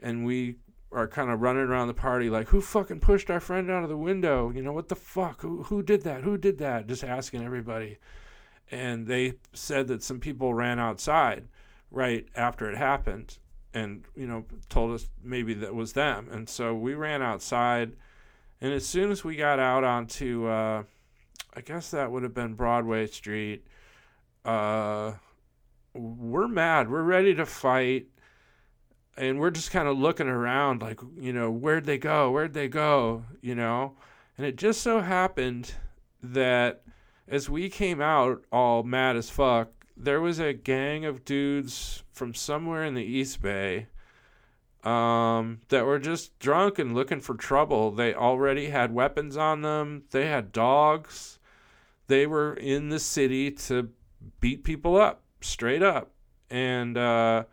[0.00, 0.56] and we
[0.90, 3.88] are kind of running around the party like, who fucking pushed our friend out of
[3.88, 4.50] the window?
[4.50, 5.42] You know, what the fuck?
[5.42, 6.22] Who, who did that?
[6.22, 6.86] Who did that?
[6.86, 7.98] Just asking everybody.
[8.70, 11.48] And they said that some people ran outside
[11.90, 13.38] right after it happened
[13.74, 17.92] and you know told us maybe that was them and so we ran outside
[18.60, 20.82] and as soon as we got out onto uh,
[21.54, 23.66] i guess that would have been broadway street
[24.44, 25.12] uh,
[25.94, 28.06] we're mad we're ready to fight
[29.18, 32.68] and we're just kind of looking around like you know where'd they go where'd they
[32.68, 33.94] go you know
[34.36, 35.74] and it just so happened
[36.22, 36.82] that
[37.26, 42.32] as we came out all mad as fuck there was a gang of dudes from
[42.32, 43.88] somewhere in the East Bay
[44.84, 47.90] um, that were just drunk and looking for trouble.
[47.90, 51.38] They already had weapons on them, they had dogs.
[52.06, 53.90] They were in the city to
[54.40, 56.12] beat people up, straight up.
[56.48, 57.44] And uh,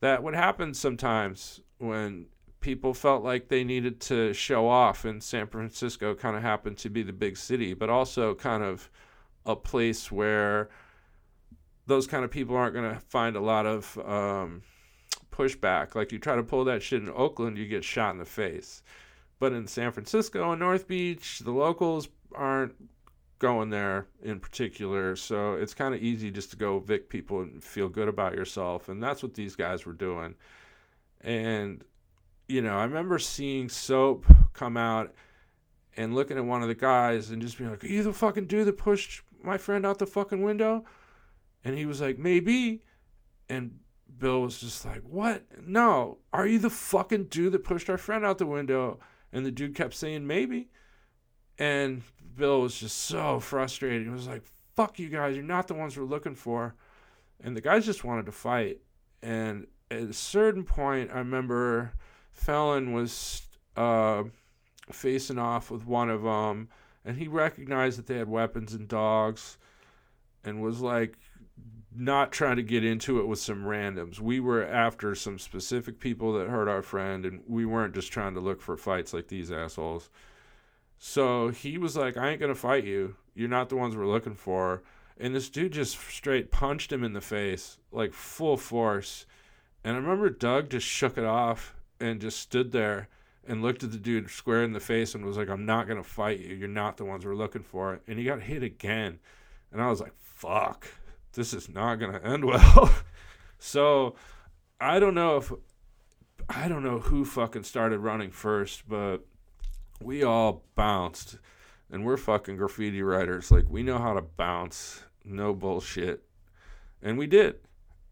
[0.00, 2.26] that would happen sometimes when
[2.60, 5.04] people felt like they needed to show off.
[5.04, 8.90] And San Francisco kind of happened to be the big city, but also kind of
[9.46, 10.68] a place where
[11.86, 14.62] those kind of people aren't going to find a lot of um,
[15.32, 15.94] pushback.
[15.94, 18.82] Like you try to pull that shit in Oakland, you get shot in the face.
[19.38, 22.74] But in San Francisco and North Beach, the locals aren't
[23.38, 25.16] going there in particular.
[25.16, 28.88] So it's kind of easy just to go vic people and feel good about yourself.
[28.88, 30.34] And that's what these guys were doing.
[31.20, 31.84] And,
[32.48, 35.14] you know, I remember seeing Soap come out
[35.96, 38.46] and looking at one of the guys and just being like, Are you the fucking
[38.46, 40.84] dude that pushed my friend out the fucking window?
[41.64, 42.82] And he was like, Maybe.
[43.48, 43.78] And
[44.18, 45.44] Bill was just like, What?
[45.64, 46.18] No.
[46.32, 49.00] Are you the fucking dude that pushed our friend out the window?
[49.32, 50.70] And the dude kept saying, Maybe.
[51.58, 52.02] And
[52.38, 54.04] Bill was just so frustrated.
[54.04, 54.42] He was like,
[54.74, 55.36] fuck you guys.
[55.36, 56.74] You're not the ones we're looking for.
[57.44, 58.78] And the guys just wanted to fight.
[59.22, 61.92] And at a certain point, I remember
[62.32, 63.42] Felon was
[63.76, 64.24] uh,
[64.90, 66.68] facing off with one of them.
[67.04, 69.58] And he recognized that they had weapons and dogs
[70.44, 71.18] and was like,
[71.94, 74.20] not trying to get into it with some randoms.
[74.20, 78.34] We were after some specific people that hurt our friend, and we weren't just trying
[78.34, 80.08] to look for fights like these assholes.
[80.98, 83.16] So he was like, I ain't going to fight you.
[83.34, 84.82] You're not the ones we're looking for.
[85.16, 89.26] And this dude just straight punched him in the face, like full force.
[89.84, 93.08] And I remember Doug just shook it off and just stood there
[93.46, 96.02] and looked at the dude square in the face and was like, I'm not going
[96.02, 96.54] to fight you.
[96.54, 98.00] You're not the ones we're looking for.
[98.06, 99.18] And he got hit again.
[99.72, 100.86] And I was like, fuck,
[101.32, 102.92] this is not going to end well.
[103.58, 104.16] so
[104.80, 105.52] I don't know if,
[106.48, 109.26] I don't know who fucking started running first, but
[110.02, 111.38] we all bounced
[111.90, 113.50] and we're fucking graffiti writers.
[113.50, 115.02] Like we know how to bounce.
[115.24, 116.24] No bullshit.
[117.02, 117.56] And we did.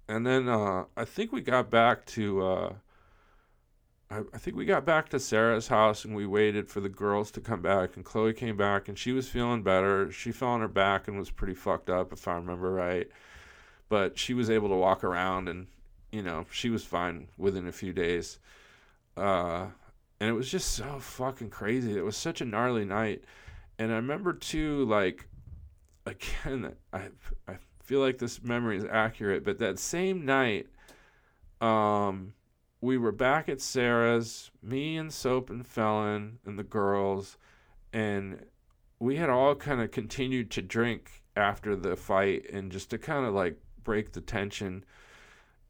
[0.09, 2.73] And then uh, i think we got back to uh,
[4.09, 7.33] I, I, think we got back to sarah's house and we waited for the girls
[7.33, 10.13] to come back and chloe came back and she was feeling better.
[10.13, 13.09] She fell on her back and was pretty fucked up if i remember right.
[13.89, 15.67] But she was able to walk around and
[16.13, 18.39] you know she was fine within a few days.
[19.17, 19.67] Uh,
[20.21, 21.97] and it was just so fucking crazy.
[21.97, 23.25] It was such a gnarly night,
[23.79, 25.29] and I remember too, like,
[26.07, 27.09] again, I
[27.49, 30.67] I feel like this memory is accurate, but that same night,
[31.61, 32.35] um,
[32.81, 37.39] we were back at Sarah's, me and Soap and Felon and the girls,
[37.93, 38.45] and
[38.99, 43.27] we had all kind of continued to drink after the fight and just to kind
[43.27, 44.85] of like break the tension.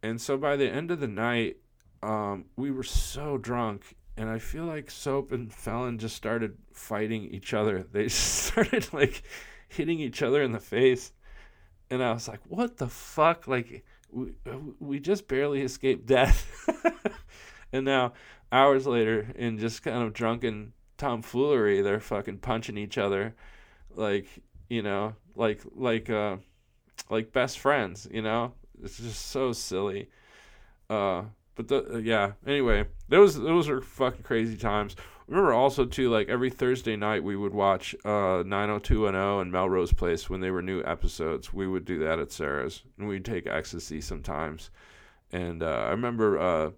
[0.02, 1.56] And so by the end of the night,
[2.02, 7.24] um, we were so drunk and I feel like Soap and Felon just started fighting
[7.24, 7.84] each other.
[7.90, 9.22] They started like
[9.68, 11.12] hitting each other in the face,
[11.90, 14.32] and I was like, "What the fuck?" Like we
[14.80, 16.68] we just barely escaped death,
[17.72, 18.14] and now
[18.50, 23.34] hours later, in just kind of drunken tomfoolery, they're fucking punching each other,
[23.94, 24.26] like
[24.68, 26.36] you know, like like uh,
[27.10, 28.08] like best friends.
[28.10, 30.08] You know, it's just so silly.
[30.88, 31.24] Uh,
[31.56, 32.32] but the uh, yeah.
[32.46, 34.94] Anyway, those those are fucking crazy times.
[35.26, 40.30] Remember also too, like every Thursday night we would watch uh 90210 and Melrose Place
[40.30, 41.52] when they were new episodes.
[41.52, 44.70] We would do that at Sarah's, and we'd take ecstasy sometimes.
[45.32, 46.70] And uh, I remember uh,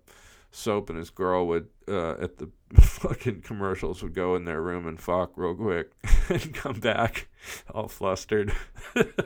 [0.50, 2.50] Soap and his girl would uh, at the
[2.80, 5.92] fucking commercials would go in their room and fuck real quick
[6.30, 7.27] and come back
[7.74, 8.52] all flustered.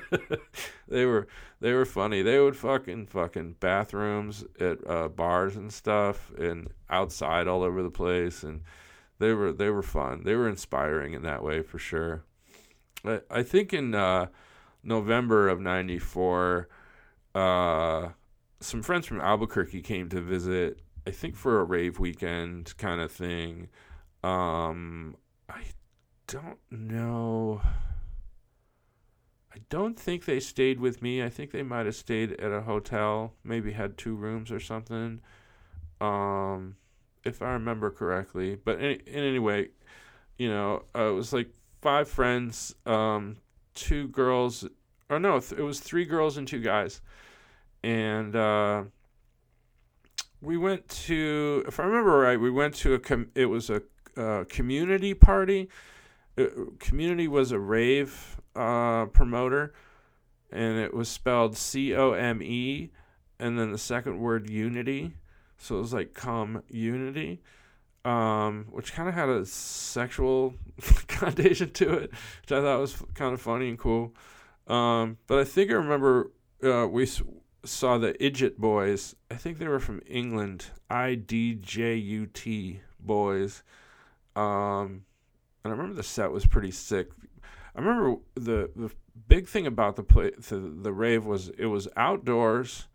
[0.89, 1.27] they were
[1.61, 2.23] they were funny.
[2.23, 7.91] They would fucking fucking bathrooms at uh, bars and stuff and outside all over the
[7.91, 8.63] place and
[9.19, 10.23] they were they were fun.
[10.25, 12.25] They were inspiring in that way for sure.
[13.05, 14.27] I, I think in uh,
[14.83, 16.69] November of '94,
[17.35, 18.09] uh,
[18.61, 23.11] some friends from Albuquerque came to visit I think for a rave weekend kind of
[23.11, 23.69] thing.
[24.23, 25.17] Um,
[25.49, 25.63] I
[26.27, 27.61] don't know.
[29.55, 31.23] I don't think they stayed with me.
[31.23, 35.21] I think they might have stayed at a hotel, maybe had two rooms or something.
[36.01, 36.77] Um,
[37.25, 38.57] if I remember correctly.
[38.57, 39.69] But in, in any way,
[40.39, 41.51] you know, uh, it was like
[41.83, 43.37] five friends, um,
[43.75, 44.67] two girls,
[45.11, 47.03] or no, th- it was three girls and two guys.
[47.85, 48.85] And uh,
[50.41, 53.83] we went to, if I remember right, we went to a, com- it was a
[54.17, 55.69] uh, community party.
[56.39, 56.47] Uh,
[56.79, 59.73] community was a rave uh, promoter,
[60.51, 62.91] and it was spelled C O M E,
[63.39, 65.13] and then the second word unity.
[65.59, 67.41] So it was like come unity,
[68.05, 70.55] um, which kind of had a sexual
[71.09, 74.13] connotation to it, which I thought was kind of funny and cool.
[74.67, 76.33] Um, but I think I remember
[76.63, 77.09] uh, we
[77.65, 79.15] saw the Idjut Boys.
[79.31, 80.67] I think they were from England.
[80.91, 83.63] I D J U T Boys.
[84.35, 85.05] Um,
[85.65, 87.11] and I remember the set was pretty sick.
[87.75, 88.91] I remember the the
[89.29, 92.89] big thing about the play the, the rave was it was outdoors.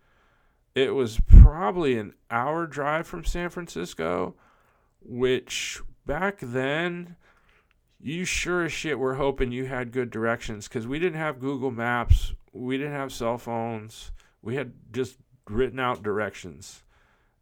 [0.75, 4.36] It was probably an hour drive from San Francisco,
[5.01, 7.15] which back then
[7.99, 11.71] you sure as shit were hoping you had good directions because we didn't have Google
[11.71, 14.11] Maps, we didn't have cell phones,
[14.41, 15.17] we had just
[15.49, 16.84] written out directions.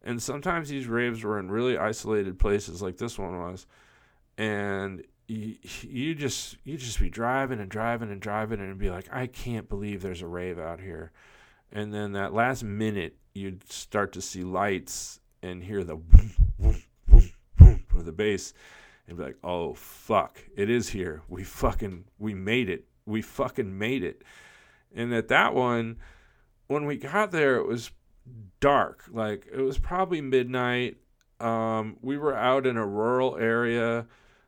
[0.02, 3.66] And sometimes these raves were in really isolated places, like this one was,
[4.38, 9.26] and you, just you just be driving and driving and driving and be like, I
[9.26, 11.12] can't believe there's a rave out here.
[11.72, 15.98] And then that last minute, you'd start to see lights and hear the
[17.96, 18.52] of the bass
[19.08, 21.22] and be like, oh fuck, it is here.
[21.28, 22.86] We fucking we made it.
[23.04, 24.22] We fucking made it.
[24.94, 25.96] And at that one,
[26.68, 27.90] when we got there, it was
[28.60, 29.04] dark.
[29.10, 30.96] Like it was probably midnight.
[31.40, 34.06] Um, we were out in a rural area.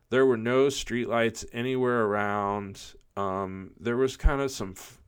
[0.09, 2.81] There were no streetlights anywhere around.
[3.15, 4.99] Um, there was kind of some f-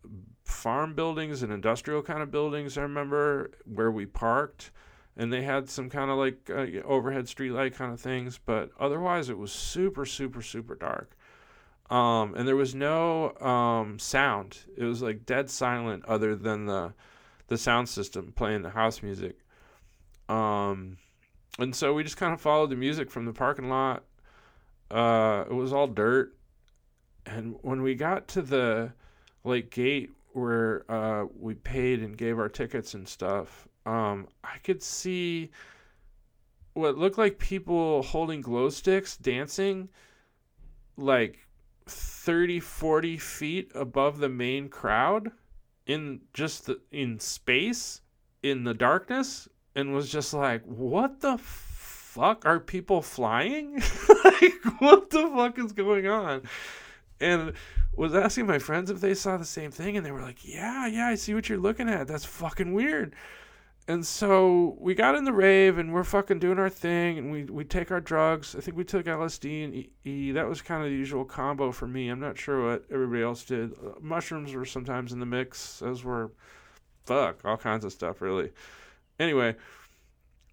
[0.43, 2.77] farm buildings and industrial kind of buildings.
[2.77, 4.71] I remember where we parked
[5.17, 9.29] and they had some kind of like uh, overhead streetlight kind of things, but otherwise
[9.29, 11.15] it was super, super, super dark.
[11.89, 14.59] Um, and there was no um, sound.
[14.77, 16.93] It was like dead silent, other than the
[17.47, 19.35] the sound system playing the house music.
[20.29, 20.97] Um,
[21.59, 24.05] and so we just kind of followed the music from the parking lot.
[24.91, 26.35] Uh, it was all dirt,
[27.25, 28.91] and when we got to the
[29.43, 34.83] like gate where uh, we paid and gave our tickets and stuff, um, I could
[34.83, 35.51] see
[36.73, 39.89] what looked like people holding glow sticks dancing
[40.97, 41.39] like
[41.87, 45.31] 30 40 feet above the main crowd
[45.87, 48.01] in just the, in space
[48.43, 53.81] in the darkness and was just like what the fuck are people flying
[54.41, 56.41] like what the fuck is going on
[57.19, 57.53] and
[57.95, 60.87] was asking my friends if they saw the same thing and they were like yeah
[60.87, 63.13] yeah i see what you're looking at that's fucking weird
[63.87, 67.43] and so we got in the rave and we're fucking doing our thing and we,
[67.45, 68.55] we take our drugs.
[68.55, 70.31] I think we took LSD and E.
[70.31, 72.09] That was kind of the usual combo for me.
[72.09, 73.73] I'm not sure what everybody else did.
[73.73, 76.31] Uh, mushrooms were sometimes in the mix, as were
[77.05, 78.51] fuck all kinds of stuff really.
[79.19, 79.55] Anyway,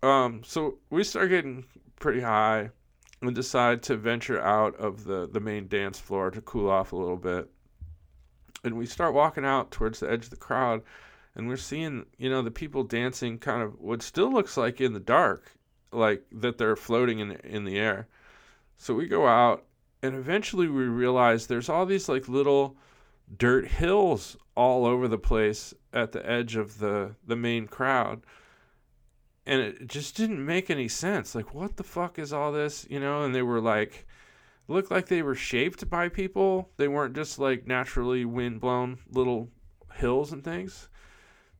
[0.02, 1.64] um, so we start getting
[2.00, 2.70] pretty high
[3.20, 6.96] and decide to venture out of the the main dance floor to cool off a
[6.96, 7.50] little bit.
[8.64, 10.82] And we start walking out towards the edge of the crowd
[11.38, 14.92] and we're seeing you know the people dancing kind of what still looks like in
[14.92, 15.52] the dark
[15.92, 18.08] like that they're floating in in the air
[18.76, 19.64] so we go out
[20.02, 22.76] and eventually we realize there's all these like little
[23.38, 28.20] dirt hills all over the place at the edge of the the main crowd
[29.48, 33.00] and it just didn't make any sense like what the fuck is all this you
[33.00, 34.06] know and they were like
[34.68, 39.48] looked like they were shaped by people they weren't just like naturally wind blown little
[39.94, 40.88] hills and things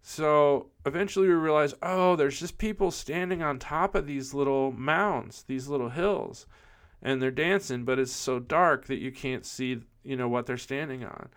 [0.03, 5.45] so eventually we realized, oh, there's just people standing on top of these little mounds,
[5.47, 6.47] these little hills,
[7.03, 10.57] and they're dancing, but it's so dark that you can't see, you know, what they're
[10.57, 11.29] standing on.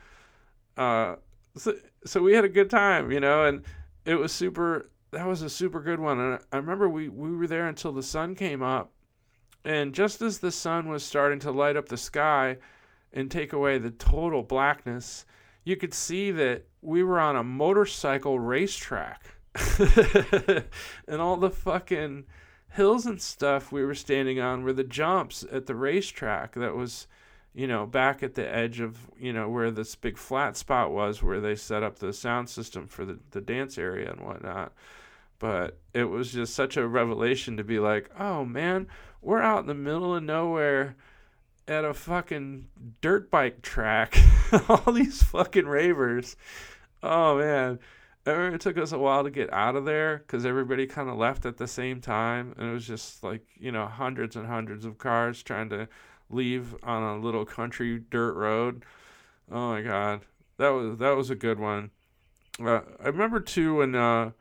[0.77, 1.15] Uh,
[1.57, 1.75] so,
[2.05, 3.63] so we had a good time, you know, and
[4.05, 4.89] it was super.
[5.11, 8.01] That was a super good one, and I remember we we were there until the
[8.01, 8.93] sun came up,
[9.65, 12.57] and just as the sun was starting to light up the sky
[13.11, 15.25] and take away the total blackness,
[15.65, 19.25] you could see that we were on a motorcycle racetrack.
[21.07, 22.23] and all the fucking
[22.69, 27.07] hills and stuff we were standing on were the jumps at the racetrack that was,
[27.53, 31.21] you know, back at the edge of, you know, where this big flat spot was
[31.21, 34.71] where they set up the sound system for the, the dance area and whatnot.
[35.41, 38.87] But it was just such a revelation to be like, oh man,
[39.21, 40.95] we're out in the middle of nowhere
[41.67, 42.67] at a fucking
[43.01, 44.17] dirt bike track.
[44.69, 46.37] all these fucking ravers
[47.03, 47.79] Oh man,
[48.25, 51.45] it took us a while to get out of there because everybody kind of left
[51.45, 54.97] at the same time, and it was just like you know hundreds and hundreds of
[54.97, 55.87] cars trying to
[56.29, 58.85] leave on a little country dirt road.
[59.51, 60.21] Oh my god,
[60.57, 61.89] that was that was a good one.
[62.63, 64.31] Uh, I remember too when uh,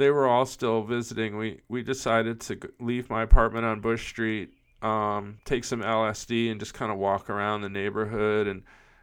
[0.00, 1.36] they were all still visiting.
[1.36, 4.50] We we decided to leave my apartment on Bush Street,
[4.82, 8.46] um, take some LSD, and just kind of walk around the neighborhood.
[8.46, 8.62] And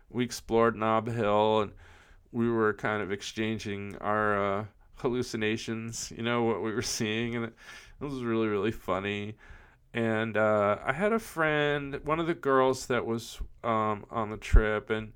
[0.10, 1.72] we explored Nob Hill and
[2.32, 7.46] we were kind of exchanging our uh, hallucinations, you know, what we were seeing, and
[7.46, 7.54] it,
[8.02, 9.36] it was really, really funny.
[9.94, 14.38] And uh, I had a friend, one of the girls that was um, on the
[14.38, 15.14] trip, and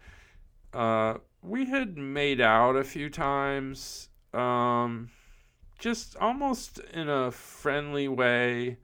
[0.74, 5.10] uh, we had made out a few times, um,
[5.82, 8.78] just almost in a friendly way.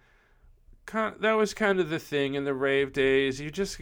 [0.88, 3.40] Kind of, that was kind of the thing in the rave days.
[3.40, 3.80] You just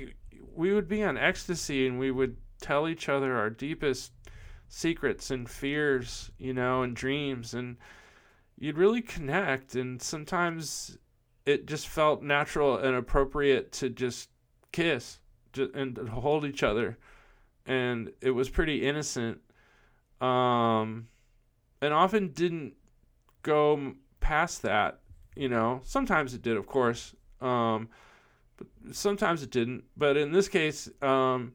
[0.53, 4.11] we would be on ecstasy and we would tell each other our deepest
[4.67, 7.77] secrets and fears, you know, and dreams and
[8.59, 10.97] you'd really connect and sometimes
[11.45, 14.29] it just felt natural and appropriate to just
[14.71, 15.19] kiss
[15.73, 16.97] and hold each other,
[17.65, 19.39] and it was pretty innocent.
[20.19, 21.07] Um,
[21.81, 22.73] and often didn't
[23.45, 24.99] go past that.
[25.35, 27.13] You know, sometimes it did, of course.
[27.41, 27.89] Um,
[28.57, 29.83] but sometimes it didn't.
[29.95, 31.53] But in this case, um,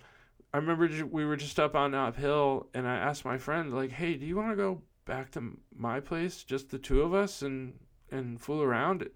[0.53, 3.91] I remember we were just up on Nob Hill, and I asked my friend, like,
[3.91, 7.43] "Hey, do you want to go back to my place, just the two of us,
[7.43, 7.78] and
[8.11, 9.09] and fool around?"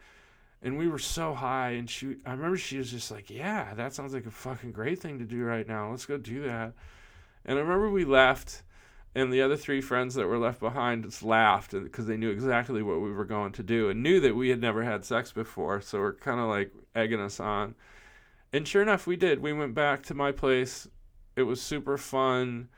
[0.63, 3.93] And we were so high, and she, I remember she was just like, "Yeah, that
[3.93, 5.91] sounds like a fucking great thing to do right now.
[5.91, 6.73] Let's go do that."
[7.45, 8.63] And I remember we left,
[9.15, 12.83] and the other three friends that were left behind just laughed because they knew exactly
[12.83, 15.81] what we were going to do and knew that we had never had sex before,
[15.81, 17.75] so we're kind of like egging us on.
[18.53, 19.41] And sure enough, we did.
[19.41, 20.89] We went back to my place
[21.37, 22.69] it was super fun.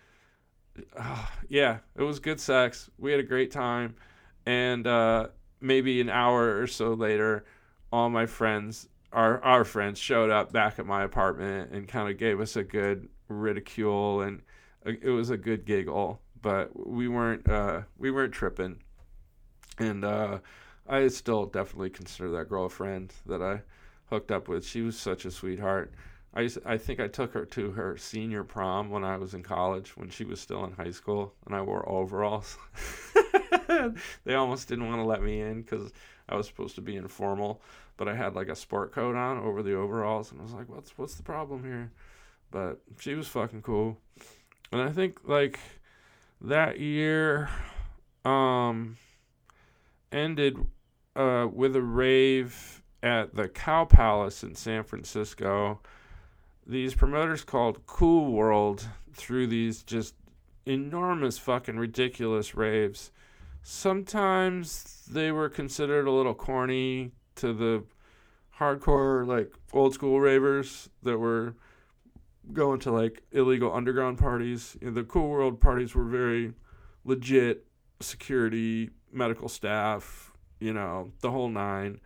[0.96, 2.90] Uh, yeah, it was good sex.
[2.98, 3.96] We had a great time.
[4.44, 5.28] And uh,
[5.60, 7.44] maybe an hour or so later,
[7.92, 12.18] all my friends, our our friends, showed up back at my apartment and kind of
[12.18, 14.42] gave us a good ridicule, and
[14.84, 16.20] it was a good giggle.
[16.46, 18.78] But we weren't uh, we weren't tripping,
[19.80, 20.38] and uh,
[20.88, 23.62] I still definitely consider that girlfriend that I
[24.10, 24.64] hooked up with.
[24.64, 25.92] She was such a sweetheart.
[26.36, 29.96] I I think I took her to her senior prom when I was in college
[29.96, 32.56] when she was still in high school and I wore overalls.
[34.24, 35.92] they almost didn't want to let me in because
[36.28, 37.60] I was supposed to be informal,
[37.96, 40.68] but I had like a sport coat on over the overalls and I was like,
[40.68, 41.90] what's what's the problem here?
[42.52, 43.98] But she was fucking cool,
[44.70, 45.58] and I think like
[46.40, 47.48] that year
[48.24, 48.96] um
[50.12, 50.56] ended
[51.14, 55.80] uh with a rave at the Cow Palace in San Francisco
[56.66, 60.14] these promoters called Cool World through these just
[60.66, 63.12] enormous fucking ridiculous raves.
[63.62, 67.84] Sometimes they were considered a little corny to the
[68.58, 71.54] hardcore like old school ravers that were
[72.52, 74.76] going to like illegal underground parties.
[74.80, 76.52] You know, the Cool World parties were very
[77.04, 77.66] legit
[78.00, 82.00] security, medical staff, you know, the whole nine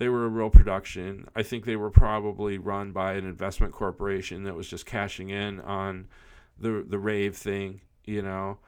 [0.00, 1.28] they were a real production.
[1.36, 5.60] I think they were probably run by an investment corporation that was just cashing in
[5.60, 6.08] on
[6.58, 8.58] the the rave thing, you know.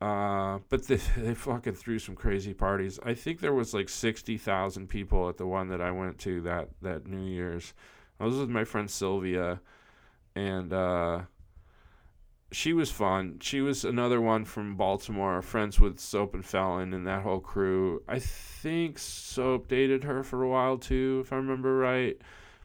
[0.00, 2.98] Uh, but they, they fucking threw some crazy parties.
[3.04, 6.40] I think there was like sixty thousand people at the one that I went to
[6.42, 7.74] that that New Year's.
[8.18, 9.60] I was with my friend Sylvia,
[10.34, 11.20] and uh,
[12.52, 13.38] she was fun.
[13.40, 18.02] She was another one from Baltimore, friends with Soap and Felon and that whole crew.
[18.06, 22.16] I think Soap dated her for a while too, if I remember right.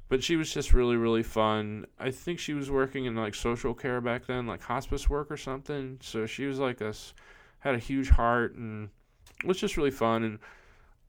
[0.09, 1.85] But she was just really, really fun.
[1.99, 5.37] I think she was working in like social care back then, like hospice work or
[5.37, 5.99] something.
[6.01, 7.13] So she was like us,
[7.59, 8.89] had a huge heart and
[9.41, 10.23] it was just really fun.
[10.23, 10.39] And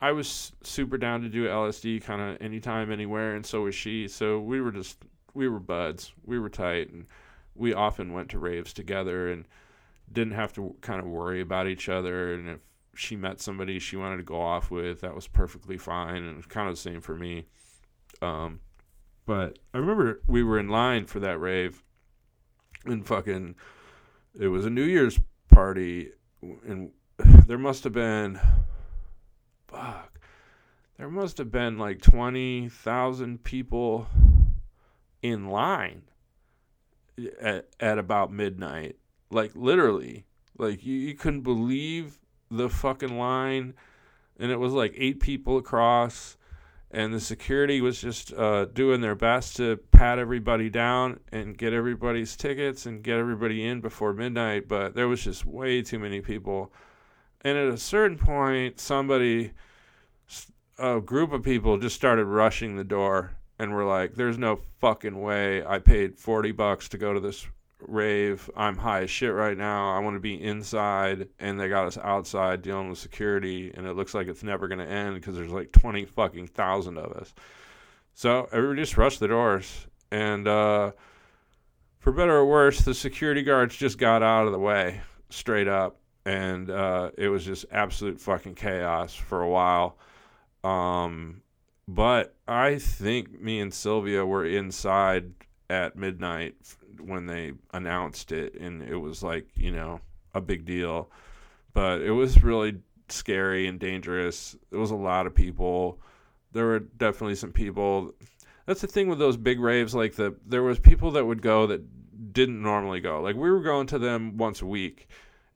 [0.00, 3.34] I was super down to do LSD kind of anytime, anywhere.
[3.34, 4.08] And so was she.
[4.08, 4.98] So we were just,
[5.38, 6.12] we were buds.
[6.26, 6.90] We were tight.
[6.90, 7.06] And,
[7.58, 9.46] we often went to raves together and
[10.10, 12.32] didn't have to kind of worry about each other.
[12.32, 12.60] And if
[12.94, 16.22] she met somebody she wanted to go off with, that was perfectly fine.
[16.22, 17.46] And it was kind of the same for me.
[18.22, 18.60] Um,
[19.26, 21.82] but I remember we were in line for that rave,
[22.86, 23.56] and fucking,
[24.40, 25.20] it was a New Year's
[25.50, 26.12] party,
[26.66, 26.92] and
[27.46, 28.40] there must have been,
[29.66, 30.18] fuck,
[30.96, 34.06] there must have been like 20,000 people
[35.22, 36.02] in line
[37.40, 38.96] at, at about midnight.
[39.30, 40.26] Like literally,
[40.58, 42.18] like you, you couldn't believe
[42.50, 43.74] the fucking line,
[44.38, 46.36] and it was like eight people across,
[46.90, 51.72] and the security was just uh, doing their best to pat everybody down and get
[51.72, 54.66] everybody's tickets and get everybody in before midnight.
[54.68, 56.72] But there was just way too many people,
[57.42, 59.52] and at a certain point, somebody,
[60.78, 65.20] a group of people, just started rushing the door and we're like, "There's no fucking
[65.20, 67.46] way I paid forty bucks to go to this
[67.80, 68.50] rave.
[68.56, 69.94] I'm high as shit right now.
[69.94, 73.94] I want to be inside, and they got us outside dealing with security, and it
[73.94, 77.34] looks like it's never gonna end because there's like twenty fucking thousand of us.
[78.14, 80.92] So everybody just rushed the doors, and uh,
[81.98, 86.00] for better or worse, the security guards just got out of the way straight up,
[86.24, 89.98] and uh, it was just absolute fucking chaos for a while.
[90.64, 91.42] Um,
[91.88, 95.32] but I think me and Sylvia were inside
[95.70, 96.54] at midnight
[97.00, 100.00] when they announced it, and it was like, you know,
[100.34, 101.10] a big deal.
[101.72, 102.76] But it was really
[103.08, 104.54] scary and dangerous.
[104.70, 105.98] There was a lot of people.
[106.52, 108.14] There were definitely some people.
[108.66, 109.94] That's the thing with those big raves.
[109.94, 111.82] Like the there was people that would go that
[112.34, 113.22] didn't normally go.
[113.22, 115.08] Like we were going to them once a week,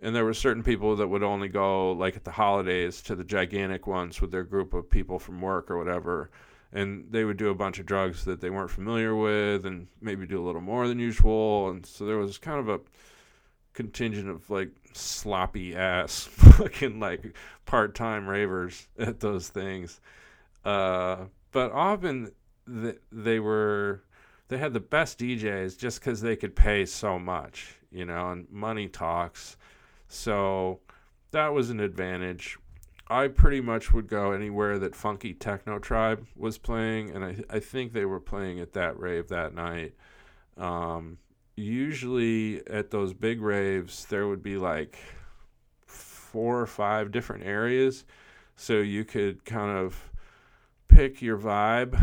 [0.03, 3.23] and there were certain people that would only go like at the holidays to the
[3.25, 6.31] gigantic ones with their group of people from work or whatever.
[6.73, 10.27] And they would do a bunch of drugs that they weren't familiar with and maybe
[10.27, 11.71] do a little more than usual.
[11.71, 12.81] And so there was kind of a
[13.75, 20.01] contingent of like sloppy ass fucking like part-time ravers at those things.
[20.65, 22.33] Uh, but often
[22.67, 24.03] th- they were
[24.49, 28.51] they had the best DJs just because they could pay so much, you know, and
[28.51, 29.57] money talks.
[30.13, 30.81] So
[31.31, 32.59] that was an advantage.
[33.09, 37.61] I pretty much would go anywhere that Funky Techno Tribe was playing, and I I
[37.61, 39.95] think they were playing at that rave that night.
[40.59, 41.17] Um,
[41.57, 44.99] usually at those big raves, there would be like
[45.87, 48.05] four or five different areas,
[48.55, 50.11] so you could kind of
[50.89, 51.99] pick your vibe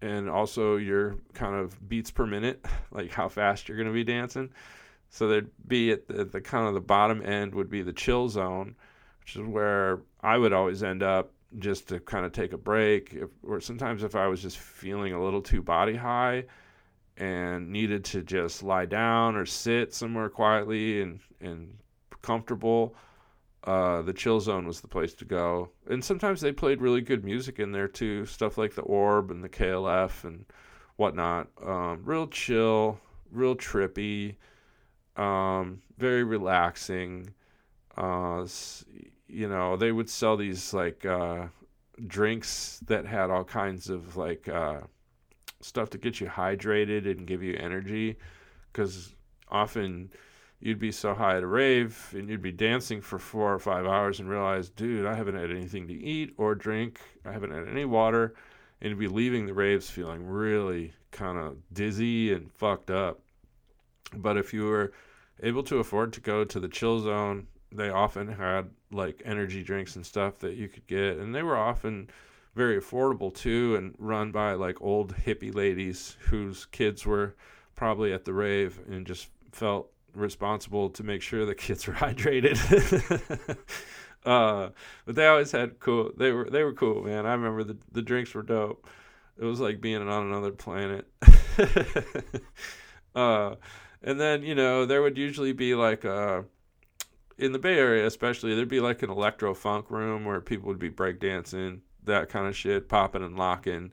[0.00, 4.04] and also your kind of beats per minute, like how fast you're going to be
[4.04, 4.50] dancing.
[5.10, 8.28] So there'd be at the, the, kind of the bottom end would be the chill
[8.28, 8.76] zone,
[9.20, 13.14] which is where I would always end up just to kind of take a break,
[13.14, 16.44] if, or sometimes if I was just feeling a little too body high
[17.16, 21.76] and needed to just lie down or sit somewhere quietly and and
[22.22, 22.94] comfortable
[23.64, 25.70] uh, the chill zone was the place to go.
[25.90, 29.42] And sometimes they played really good music in there too, stuff like the Orb and
[29.42, 30.46] the KLF and
[30.96, 31.48] whatnot.
[31.62, 32.98] Um, real chill,
[33.30, 34.36] real trippy,
[35.18, 37.34] um, very relaxing.
[37.96, 38.46] Uh,
[39.26, 41.46] you know, they would sell these like uh,
[42.06, 44.80] drinks that had all kinds of like uh,
[45.60, 48.16] stuff to get you hydrated and give you energy,
[48.72, 49.14] because
[49.50, 50.10] often
[50.60, 53.86] you'd be so high at a rave and you'd be dancing for four or five
[53.86, 57.00] hours and realize, dude, I haven't had anything to eat or drink.
[57.24, 58.34] I haven't had any water.
[58.80, 63.20] And you'd be leaving the raves feeling really kind of dizzy and fucked up.
[64.14, 64.92] But if you were
[65.42, 69.96] able to afford to go to the chill zone, they often had like energy drinks
[69.96, 71.18] and stuff that you could get.
[71.18, 72.08] And they were often
[72.54, 77.36] very affordable too and run by like old hippie ladies whose kids were
[77.76, 82.58] probably at the rave and just felt responsible to make sure the kids were hydrated.
[84.26, 84.70] uh,
[85.06, 86.10] but they always had cool.
[86.16, 87.26] They were they were cool, man.
[87.26, 88.86] I remember the the drinks were dope.
[89.38, 91.06] It was like being on another planet.
[93.14, 93.54] uh,
[94.02, 96.42] and then you know there would usually be like a uh,
[97.36, 100.78] in the Bay Area, especially there'd be like an electro funk room where people would
[100.78, 103.92] be breakdancing, that kind of shit, popping and locking.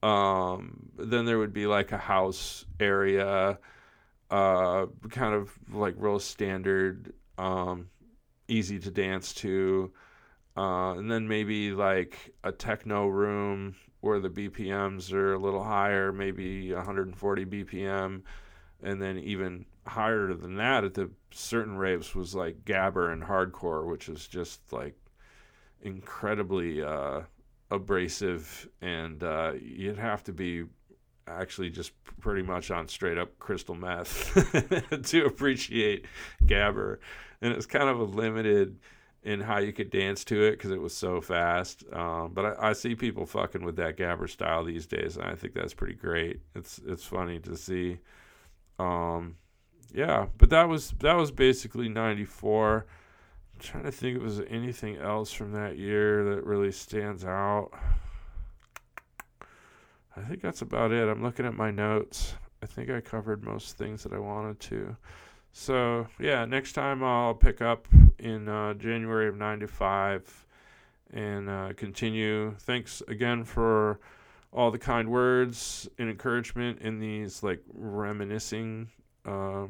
[0.00, 3.58] Um, then there would be like a house area
[4.30, 7.88] uh, kind of like real standard, um,
[8.48, 9.92] easy to dance to.
[10.56, 16.12] Uh, and then maybe like a techno room where the BPMs are a little higher,
[16.12, 18.22] maybe 140 BPM,
[18.82, 23.86] and then even higher than that at the certain raves was like gabber and hardcore,
[23.86, 24.94] which is just like
[25.82, 27.20] incredibly uh,
[27.70, 30.64] abrasive, and uh, you'd have to be
[31.26, 34.32] actually just pretty much on straight up crystal meth
[35.04, 36.06] to appreciate
[36.44, 36.98] Gabber.
[37.40, 38.78] And it's kind of a limited
[39.22, 41.84] in how you could dance to it because it was so fast.
[41.92, 45.34] Um, but I, I, see people fucking with that Gabber style these days, and I
[45.34, 46.40] think that's pretty great.
[46.54, 47.98] It's it's funny to see.
[48.78, 49.36] Um,
[49.92, 52.86] yeah, but that was that was basically '94.
[53.54, 57.70] I'm trying to think if was anything else from that year that really stands out.
[60.16, 61.08] I think that's about it.
[61.08, 62.34] I'm looking at my notes.
[62.62, 64.96] I think I covered most things that I wanted to.
[65.52, 67.86] So, yeah, next time I'll pick up
[68.18, 70.46] in uh, January of 95
[71.12, 72.54] and uh, continue.
[72.58, 74.00] Thanks again for
[74.52, 78.88] all the kind words and encouragement in these like reminiscing
[79.24, 79.66] uh,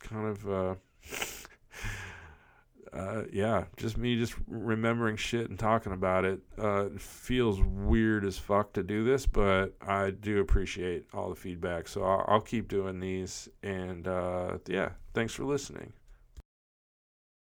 [0.00, 0.74] kind of uh,
[2.92, 6.40] uh, yeah, just me just remembering shit and talking about it.
[6.58, 11.36] Uh, it feels weird as fuck to do this, but I do appreciate all the
[11.36, 11.88] feedback.
[11.88, 13.48] So I'll, I'll keep doing these.
[13.62, 15.92] And uh, yeah, thanks for listening.